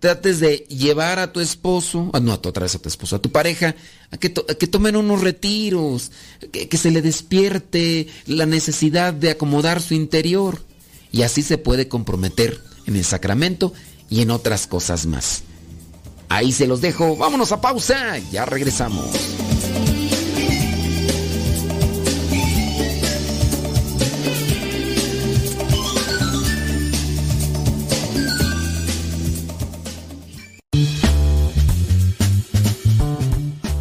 [0.00, 3.14] trates de llevar a tu esposo, ah, no a tu otra vez a tu esposo,
[3.14, 3.76] a tu pareja,
[4.10, 6.10] a que, tomen unos retiros,
[6.50, 10.64] que se le despierte la necesidad de acomodar su interior.
[11.12, 13.72] Y así se puede comprometer en el sacramento
[14.10, 15.44] y en otras cosas más.
[16.28, 19.06] Ahí se los dejo, vámonos a pausa, ya regresamos.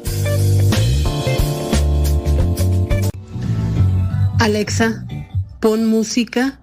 [4.40, 5.06] Alexa,
[5.60, 6.63] pon música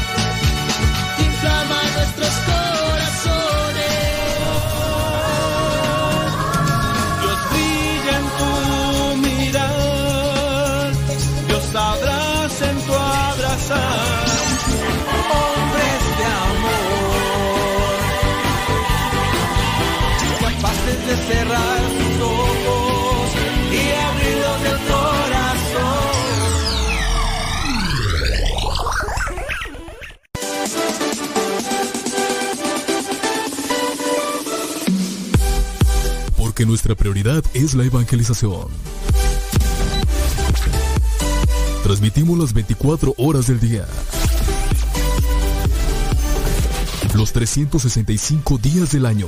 [21.17, 23.31] cerrar sus ojos
[23.71, 26.01] y abrirlos del corazón.
[36.37, 38.69] Porque nuestra prioridad es la evangelización.
[41.83, 43.85] Transmitimos las 24 horas del día.
[47.15, 49.27] Los 365 días del año.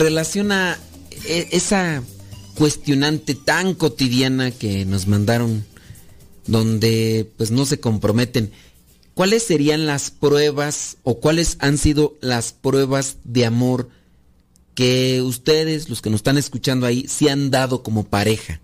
[0.00, 0.78] Con relación a
[1.26, 2.02] e- esa
[2.54, 5.66] cuestionante tan cotidiana que nos mandaron,
[6.46, 8.50] donde pues no se comprometen,
[9.12, 13.90] ¿cuáles serían las pruebas o cuáles han sido las pruebas de amor
[14.74, 18.58] que ustedes, los que nos están escuchando ahí, se han dado como pareja?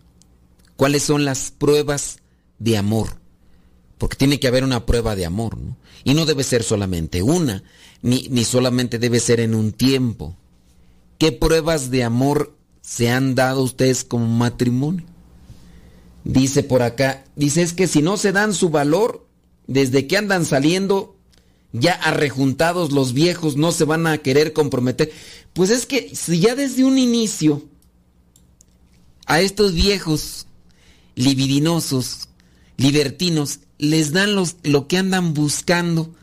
[0.77, 2.21] ¿Cuáles son las pruebas
[2.59, 3.19] de amor?
[3.99, 5.77] Porque tiene que haber una prueba de amor, ¿no?
[6.03, 7.63] Y no debe ser solamente una,
[8.01, 10.35] ni, ni solamente debe ser en un tiempo.
[11.19, 15.07] ¿Qué pruebas de amor se han dado ustedes como matrimonio?
[16.25, 19.27] Dice por acá, dice es que si no se dan su valor,
[19.67, 21.17] desde que andan saliendo,
[21.73, 25.13] ya arrejuntados los viejos no se van a querer comprometer.
[25.53, 27.65] Pues es que si ya desde un inicio
[29.27, 30.47] a estos viejos
[31.15, 32.29] libidinosos,
[32.77, 36.15] libertinos, les dan los, lo que andan buscando,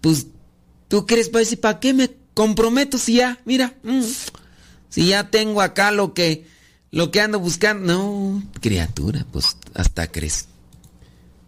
[0.00, 0.26] pues
[0.88, 4.02] tú crees para decir, ¿para qué me comprometo si ya, mira, mm,
[4.88, 6.46] si ya tengo acá lo que,
[6.90, 7.92] lo que ando buscando?
[7.94, 10.48] No, criatura, pues hasta crees.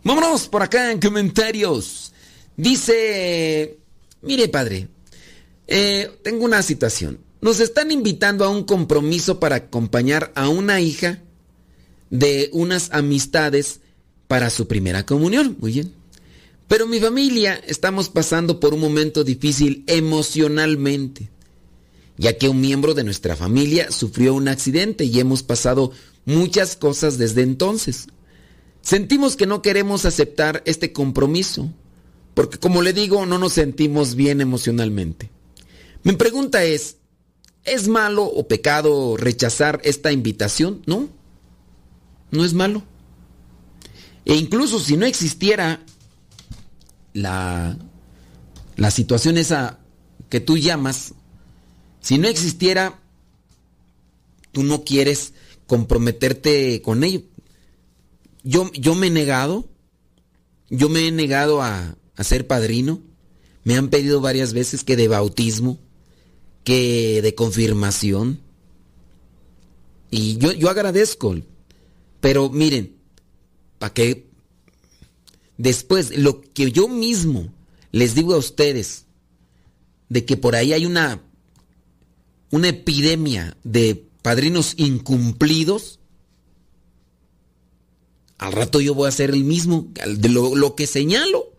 [0.05, 2.13] Vámonos por acá en comentarios.
[2.57, 3.79] Dice,
[4.23, 4.89] mire padre,
[5.67, 7.19] eh, tengo una situación.
[7.41, 11.23] Nos están invitando a un compromiso para acompañar a una hija
[12.11, 13.81] de unas amistades
[14.29, 15.57] para su primera comunión.
[15.61, 15.93] Muy bien.
[16.69, 21.31] Pero mi familia estamos pasando por un momento difícil emocionalmente,
[22.17, 25.93] ya que un miembro de nuestra familia sufrió un accidente y hemos pasado
[26.25, 28.09] muchas cosas desde entonces.
[28.83, 31.73] Sentimos que no queremos aceptar este compromiso,
[32.35, 35.31] porque como le digo, no nos sentimos bien emocionalmente.
[36.03, 36.97] Mi pregunta es,
[37.65, 40.83] ¿es malo o pecado rechazar esta invitación?
[40.87, 41.09] No,
[42.33, 42.83] no es malo.
[44.25, 45.85] E incluso si no existiera
[47.17, 47.79] la,
[48.77, 49.81] la situación esa
[50.29, 51.15] que tú llamas,
[52.01, 53.01] si no existiera,
[54.53, 55.33] tú no quieres
[55.67, 57.23] comprometerte con ello.
[58.43, 59.69] Yo, yo me he negado,
[60.69, 63.01] yo me he negado a, a ser padrino,
[63.65, 65.79] me han pedido varias veces que de bautismo,
[66.65, 68.41] que de confirmación,
[70.11, 71.35] y yo, yo agradezco,
[72.21, 72.97] pero miren,
[73.79, 74.26] para que
[75.59, 77.53] después lo que yo mismo
[77.93, 79.07] les digo a ustedes
[80.09, 81.23] de que por ahí hay una
[82.51, 85.99] una epidemia de padrinos incumplidos
[88.39, 91.57] al rato yo voy a hacer el mismo de lo, lo que señalo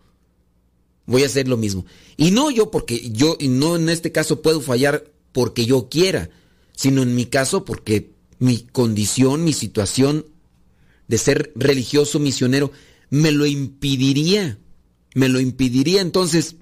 [1.08, 1.86] voy a hacer lo mismo.
[2.18, 6.30] Y no yo porque yo y no en este caso puedo fallar porque yo quiera
[6.76, 10.26] sino en mi caso porque mi condición mi situación
[11.08, 12.70] de ser religioso misionero
[13.10, 14.58] me lo impediría.
[15.14, 16.00] Me lo impediría.
[16.00, 16.56] Entonces,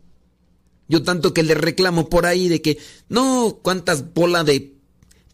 [0.88, 2.78] yo tanto que le reclamo por ahí de que,
[3.08, 4.74] no, cuántas bola de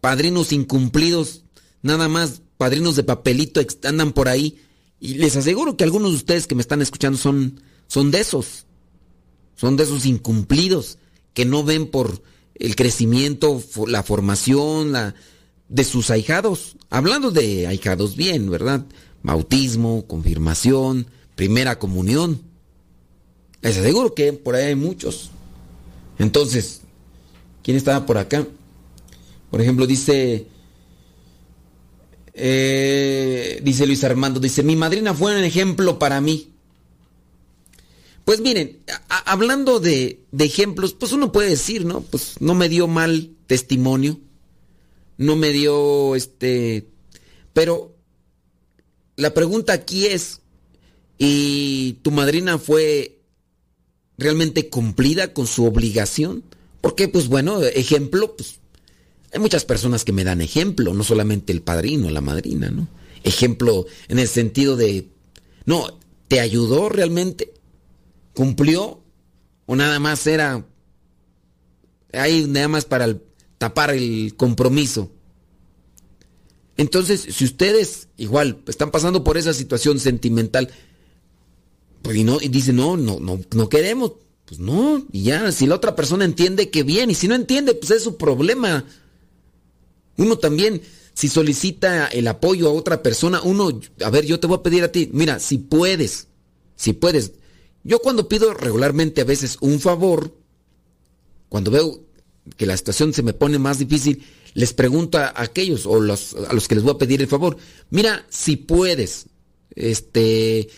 [0.01, 1.45] padrinos incumplidos,
[1.83, 4.59] nada más padrinos de papelito andan por ahí.
[5.01, 8.67] Y les aseguro que algunos de ustedes que me están escuchando son, son de esos.
[9.57, 10.99] Son de esos incumplidos
[11.35, 12.23] que no ven por
[12.55, 15.15] el crecimiento, la formación, la,
[15.69, 16.77] de sus ahijados.
[16.91, 18.85] Hablando de ahijados bien, ¿verdad?
[19.23, 22.41] Bautismo, confirmación, primera comunión.
[23.61, 25.31] Les aseguro que por ahí hay muchos.
[26.19, 26.81] Entonces,
[27.63, 28.47] ¿quién estaba por acá?
[29.51, 30.47] Por ejemplo, dice,
[32.35, 36.49] eh, dice Luis Armando, dice, mi madrina fue un ejemplo para mí.
[38.25, 38.79] Pues miren,
[39.27, 42.03] hablando de, de ejemplos, pues uno puede decir, ¿no?
[42.03, 44.21] Pues no me dio mal testimonio,
[45.19, 46.87] no me dio este,
[47.53, 47.92] pero
[49.17, 50.41] la pregunta aquí es,
[51.19, 53.21] ¿y tu madrina fue
[54.19, 56.45] realmente cumplida con su obligación?
[56.81, 58.61] Porque, pues bueno, ejemplo, pues
[59.33, 62.89] hay muchas personas que me dan ejemplo, no solamente el padrino, la madrina, ¿no?
[63.25, 65.09] Ejemplo en el sentido de,
[65.65, 65.99] no,
[66.29, 67.55] ¿te ayudó realmente?
[68.35, 69.01] ¿Cumplió?
[69.67, 70.67] ¿O nada más era
[72.13, 73.17] ahí nada más para
[73.59, 75.11] tapar el compromiso?
[76.77, 80.71] Entonces, si ustedes igual están pasando por esa situación sentimental,
[82.03, 84.13] Pues y no, y dice, no, no, no, no queremos.
[84.45, 87.75] Pues no, y ya, si la otra persona entiende que bien, y si no entiende,
[87.75, 88.85] pues es su problema.
[90.17, 90.83] Uno también,
[91.15, 94.83] si solicita el apoyo a otra persona, uno, a ver, yo te voy a pedir
[94.83, 96.27] a ti, mira, si puedes,
[96.75, 97.33] si puedes.
[97.85, 100.37] Yo cuando pido regularmente a veces un favor,
[101.49, 102.01] cuando veo
[102.57, 106.53] que la situación se me pone más difícil, les pregunto a aquellos o los, a
[106.53, 107.57] los que les voy a pedir el favor,
[107.91, 109.27] mira, si puedes,
[109.75, 110.69] este,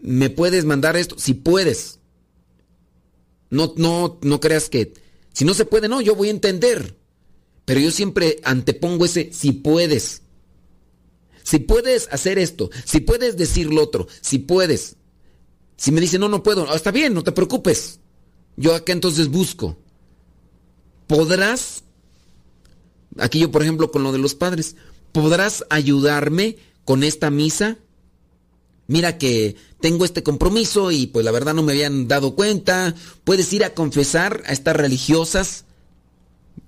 [0.00, 1.98] me puedes mandar esto, si puedes.
[3.50, 4.94] No, no, no creas que,
[5.32, 6.96] si no se puede, no, yo voy a entender.
[7.64, 10.22] Pero yo siempre antepongo ese, si puedes.
[11.42, 14.96] Si puedes hacer esto, si puedes decir lo otro, si puedes.
[15.76, 18.00] Si me dice, no, no puedo, ah, está bien, no te preocupes.
[18.56, 19.76] Yo acá entonces busco.
[21.06, 21.83] ¿Podrás?
[23.18, 24.76] Aquí yo, por ejemplo, con lo de los padres,
[25.12, 27.78] ¿podrás ayudarme con esta misa?
[28.86, 32.94] Mira que tengo este compromiso y pues la verdad no me habían dado cuenta.
[33.24, 35.64] Puedes ir a confesar a estas religiosas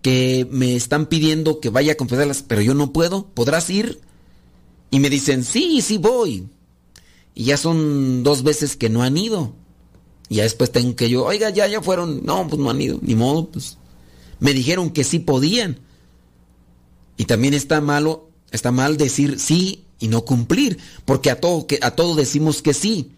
[0.03, 3.27] que me están pidiendo que vaya a confesarlas, pero yo no puedo.
[3.27, 4.01] ¿Podrás ir?
[4.91, 6.47] Y me dicen, sí, sí voy.
[7.35, 9.55] Y ya son dos veces que no han ido.
[10.29, 12.25] Y ya después tengo que yo, oiga, ya, ya fueron.
[12.25, 12.99] No, pues no han ido.
[13.03, 13.77] Ni modo, pues.
[14.41, 15.81] Me dijeron que sí podían.
[17.17, 21.79] Y también está malo, está mal decir sí y no cumplir, porque a todo, que,
[21.83, 23.13] a todo decimos que sí.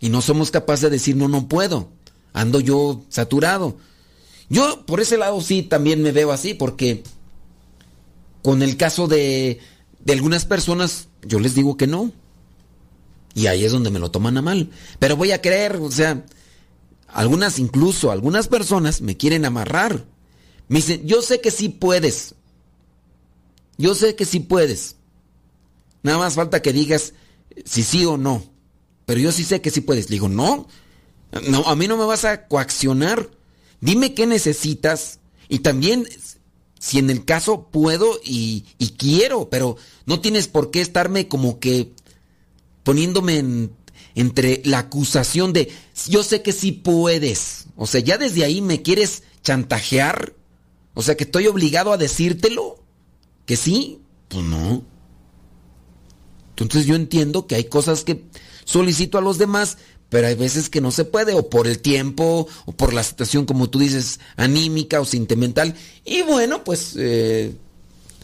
[0.00, 1.88] Y no somos capaces de decir no, no puedo.
[2.32, 3.76] Ando yo saturado.
[4.48, 7.02] Yo por ese lado sí también me veo así, porque
[8.42, 9.60] con el caso de,
[10.04, 12.12] de algunas personas, yo les digo que no.
[13.34, 14.70] Y ahí es donde me lo toman a mal.
[14.98, 16.24] Pero voy a creer, o sea,
[17.08, 20.04] algunas incluso, algunas personas me quieren amarrar.
[20.68, 22.34] Me dicen, yo sé que sí puedes.
[23.80, 24.96] Yo sé que sí puedes.
[26.02, 27.14] Nada más falta que digas
[27.64, 28.44] si sí o no.
[29.06, 30.08] Pero yo sí sé que sí puedes.
[30.08, 30.68] Digo, no,
[31.48, 33.30] no, a mí no me vas a coaccionar.
[33.80, 35.20] Dime qué necesitas.
[35.48, 36.06] Y también,
[36.78, 41.58] si en el caso puedo y, y quiero, pero no tienes por qué estarme como
[41.58, 41.92] que
[42.82, 43.72] poniéndome en,
[44.14, 45.72] entre la acusación de
[46.08, 47.66] yo sé que sí puedes.
[47.76, 50.34] O sea, ya desde ahí me quieres chantajear.
[50.92, 52.79] O sea, que estoy obligado a decírtelo.
[53.50, 53.98] ¿Que sí?
[54.28, 54.84] Pues no.
[56.50, 58.22] Entonces yo entiendo que hay cosas que
[58.64, 59.76] solicito a los demás,
[60.08, 63.46] pero hay veces que no se puede, o por el tiempo, o por la situación,
[63.46, 65.74] como tú dices, anímica o sentimental.
[66.04, 67.56] Y bueno, pues eh,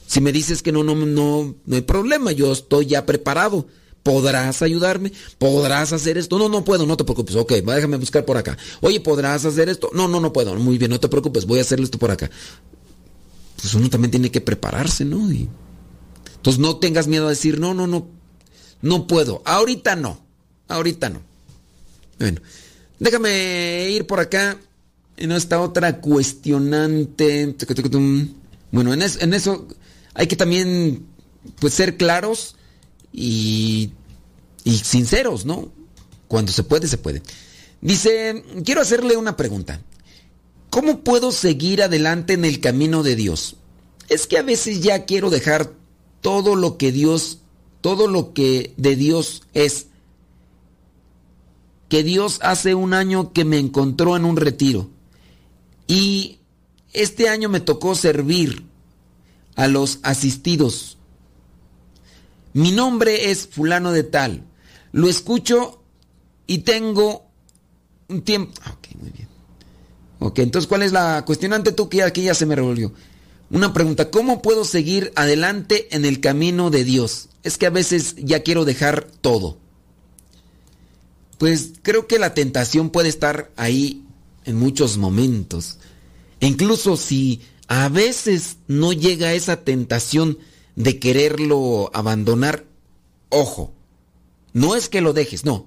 [0.06, 3.66] si me dices que no, no, no, no hay problema, yo estoy ya preparado.
[4.04, 5.12] ¿Podrás ayudarme?
[5.38, 6.38] ¿Podrás hacer esto?
[6.38, 7.34] No, no puedo, no te preocupes.
[7.34, 8.56] Ok, déjame buscar por acá.
[8.80, 9.90] Oye, ¿podrás hacer esto?
[9.92, 10.54] No, no, no puedo.
[10.54, 12.30] Muy bien, no te preocupes, voy a hacerlo esto por acá.
[13.60, 15.28] Pues uno también tiene que prepararse, ¿no?
[15.28, 18.08] Entonces no tengas miedo a decir, no, no, no,
[18.82, 19.42] no puedo.
[19.44, 20.20] Ahorita no.
[20.68, 21.20] Ahorita no.
[22.18, 22.40] Bueno,
[22.98, 24.58] déjame ir por acá
[25.16, 27.54] en esta otra cuestionante.
[28.72, 29.66] Bueno, en, en eso
[30.14, 31.06] hay que también
[31.60, 32.56] pues ser claros
[33.12, 33.92] y,
[34.64, 35.72] y sinceros, ¿no?
[36.28, 37.22] Cuando se puede, se puede.
[37.80, 39.80] Dice, quiero hacerle una pregunta.
[40.76, 43.56] ¿Cómo puedo seguir adelante en el camino de Dios?
[44.10, 45.72] Es que a veces ya quiero dejar
[46.20, 47.38] todo lo que Dios,
[47.80, 49.86] todo lo que de Dios es.
[51.88, 54.90] Que Dios hace un año que me encontró en un retiro.
[55.86, 56.40] Y
[56.92, 58.66] este año me tocó servir
[59.54, 60.96] a los asistidos
[62.56, 64.42] mi nombre es fulano de tal.
[64.92, 65.82] Lo escucho
[66.46, 67.26] y tengo
[68.08, 68.58] un tiempo...
[68.64, 69.35] Ah, ok, muy bien.
[70.18, 72.92] Ok, entonces ¿cuál es la cuestionante tú que aquí ya se me revolvió?
[73.50, 77.28] Una pregunta, ¿cómo puedo seguir adelante en el camino de Dios?
[77.42, 79.58] Es que a veces ya quiero dejar todo.
[81.38, 84.04] Pues creo que la tentación puede estar ahí
[84.44, 85.78] en muchos momentos.
[86.40, 90.38] Incluso si a veces no llega esa tentación
[90.74, 92.64] de quererlo abandonar,
[93.28, 93.72] ojo,
[94.52, 95.66] no es que lo dejes, no.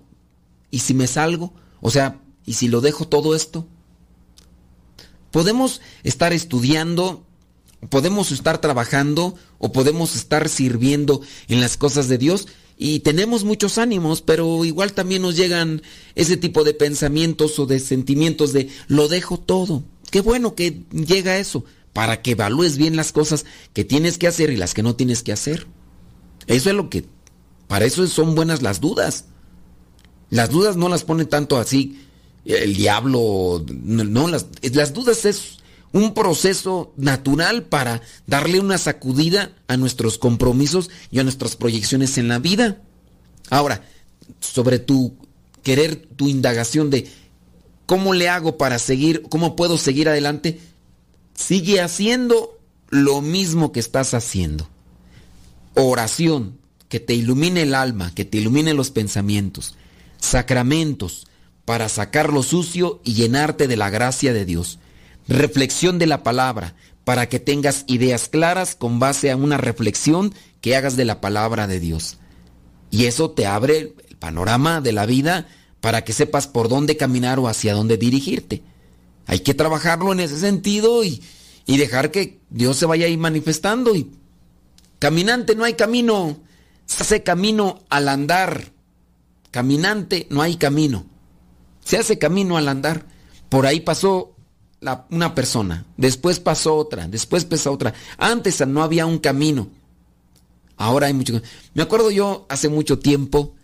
[0.72, 1.54] ¿Y si me salgo?
[1.82, 3.68] O sea, ¿y si lo dejo todo esto?
[5.32, 7.26] Podemos estar estudiando,
[7.90, 13.78] podemos estar trabajando o podemos estar sirviendo en las cosas de Dios y tenemos muchos
[13.78, 15.82] ánimos, pero igual también nos llegan
[16.16, 19.84] ese tipo de pensamientos o de sentimientos de lo dejo todo.
[20.12, 24.50] Qué bueno que llega eso, para que evalúes bien las cosas que tienes que hacer
[24.50, 25.68] y las que no tienes que hacer.
[26.48, 27.06] Eso es lo que,
[27.68, 29.26] para eso son buenas las dudas.
[30.30, 32.00] Las dudas no las pone tanto así
[32.50, 35.60] el diablo, no, las, las dudas es
[35.92, 42.28] un proceso natural para darle una sacudida a nuestros compromisos y a nuestras proyecciones en
[42.28, 42.82] la vida.
[43.50, 43.84] Ahora,
[44.40, 45.16] sobre tu
[45.64, 47.12] querer tu indagación de
[47.86, 50.60] cómo le hago para seguir, cómo puedo seguir adelante,
[51.34, 54.68] sigue haciendo lo mismo que estás haciendo.
[55.76, 59.76] Oración, que te ilumine el alma, que te ilumine los pensamientos.
[60.20, 61.28] Sacramentos,
[61.70, 64.80] para sacar lo sucio y llenarte de la gracia de Dios.
[65.28, 70.76] Reflexión de la palabra, para que tengas ideas claras con base a una reflexión que
[70.76, 72.18] hagas de la palabra de Dios.
[72.90, 75.48] Y eso te abre el panorama de la vida
[75.80, 78.64] para que sepas por dónde caminar o hacia dónde dirigirte.
[79.28, 81.22] Hay que trabajarlo en ese sentido y,
[81.68, 83.96] y dejar que Dios se vaya ahí manifestando.
[83.96, 84.10] Y
[84.98, 86.36] caminante no hay camino,
[86.88, 88.72] se hace camino al andar.
[89.52, 91.06] Caminante no hay camino.
[91.84, 93.06] Se hace camino al andar.
[93.50, 94.36] Por ahí pasó
[94.80, 97.94] la, una persona, después pasó otra, después pasó otra.
[98.18, 99.70] Antes no había un camino.
[100.78, 101.42] Ahora hay mucho.
[101.74, 103.56] Me acuerdo yo hace mucho tiempo,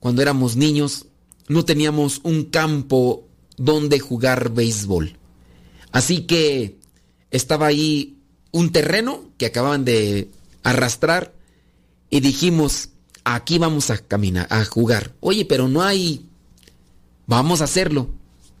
[0.00, 1.06] cuando éramos niños,
[1.48, 3.24] no teníamos un campo
[3.56, 5.16] donde jugar béisbol.
[5.92, 6.78] Así que
[7.30, 8.18] estaba ahí
[8.52, 10.30] un terreno que acababan de
[10.62, 11.32] arrastrar
[12.10, 12.90] y dijimos,
[13.24, 15.14] aquí vamos a caminar, a jugar.
[15.20, 16.27] Oye, pero no hay,
[17.28, 18.10] vamos a hacerlo.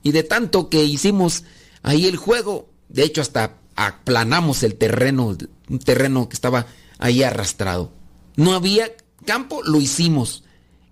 [0.04, 1.42] Y de tanto que hicimos
[1.82, 5.36] ahí el juego, de hecho hasta aplanamos el terreno,
[5.68, 6.66] un terreno que estaba
[6.98, 7.90] ahí arrastrado.
[8.36, 8.92] No había
[9.24, 10.44] campo, lo hicimos.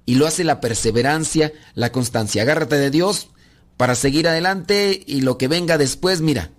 [0.05, 2.43] Y lo hace la perseverancia, la constancia.
[2.43, 3.29] Agárrate de Dios
[3.77, 6.51] para seguir adelante y lo que venga después, mira,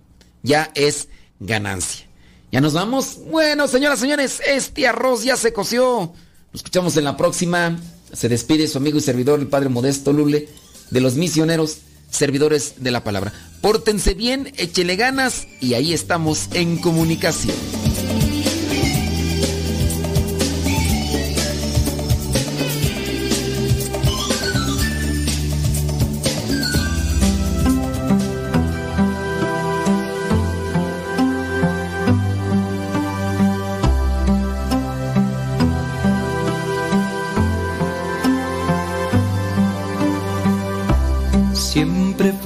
[0.42, 1.08] ya es
[1.40, 2.06] ganancia.
[2.52, 3.18] Ya nos vamos.
[3.30, 6.12] Bueno, señoras, señores, este arroz ya se coció.
[6.52, 7.78] Nos escuchamos en la próxima.
[8.12, 10.48] Se despide su amigo y servidor, el Padre Modesto Lule,
[10.90, 11.78] de los misioneros,
[12.10, 13.32] servidores de la palabra.
[13.60, 17.56] Pórtense bien, échele ganas y ahí estamos en comunicación.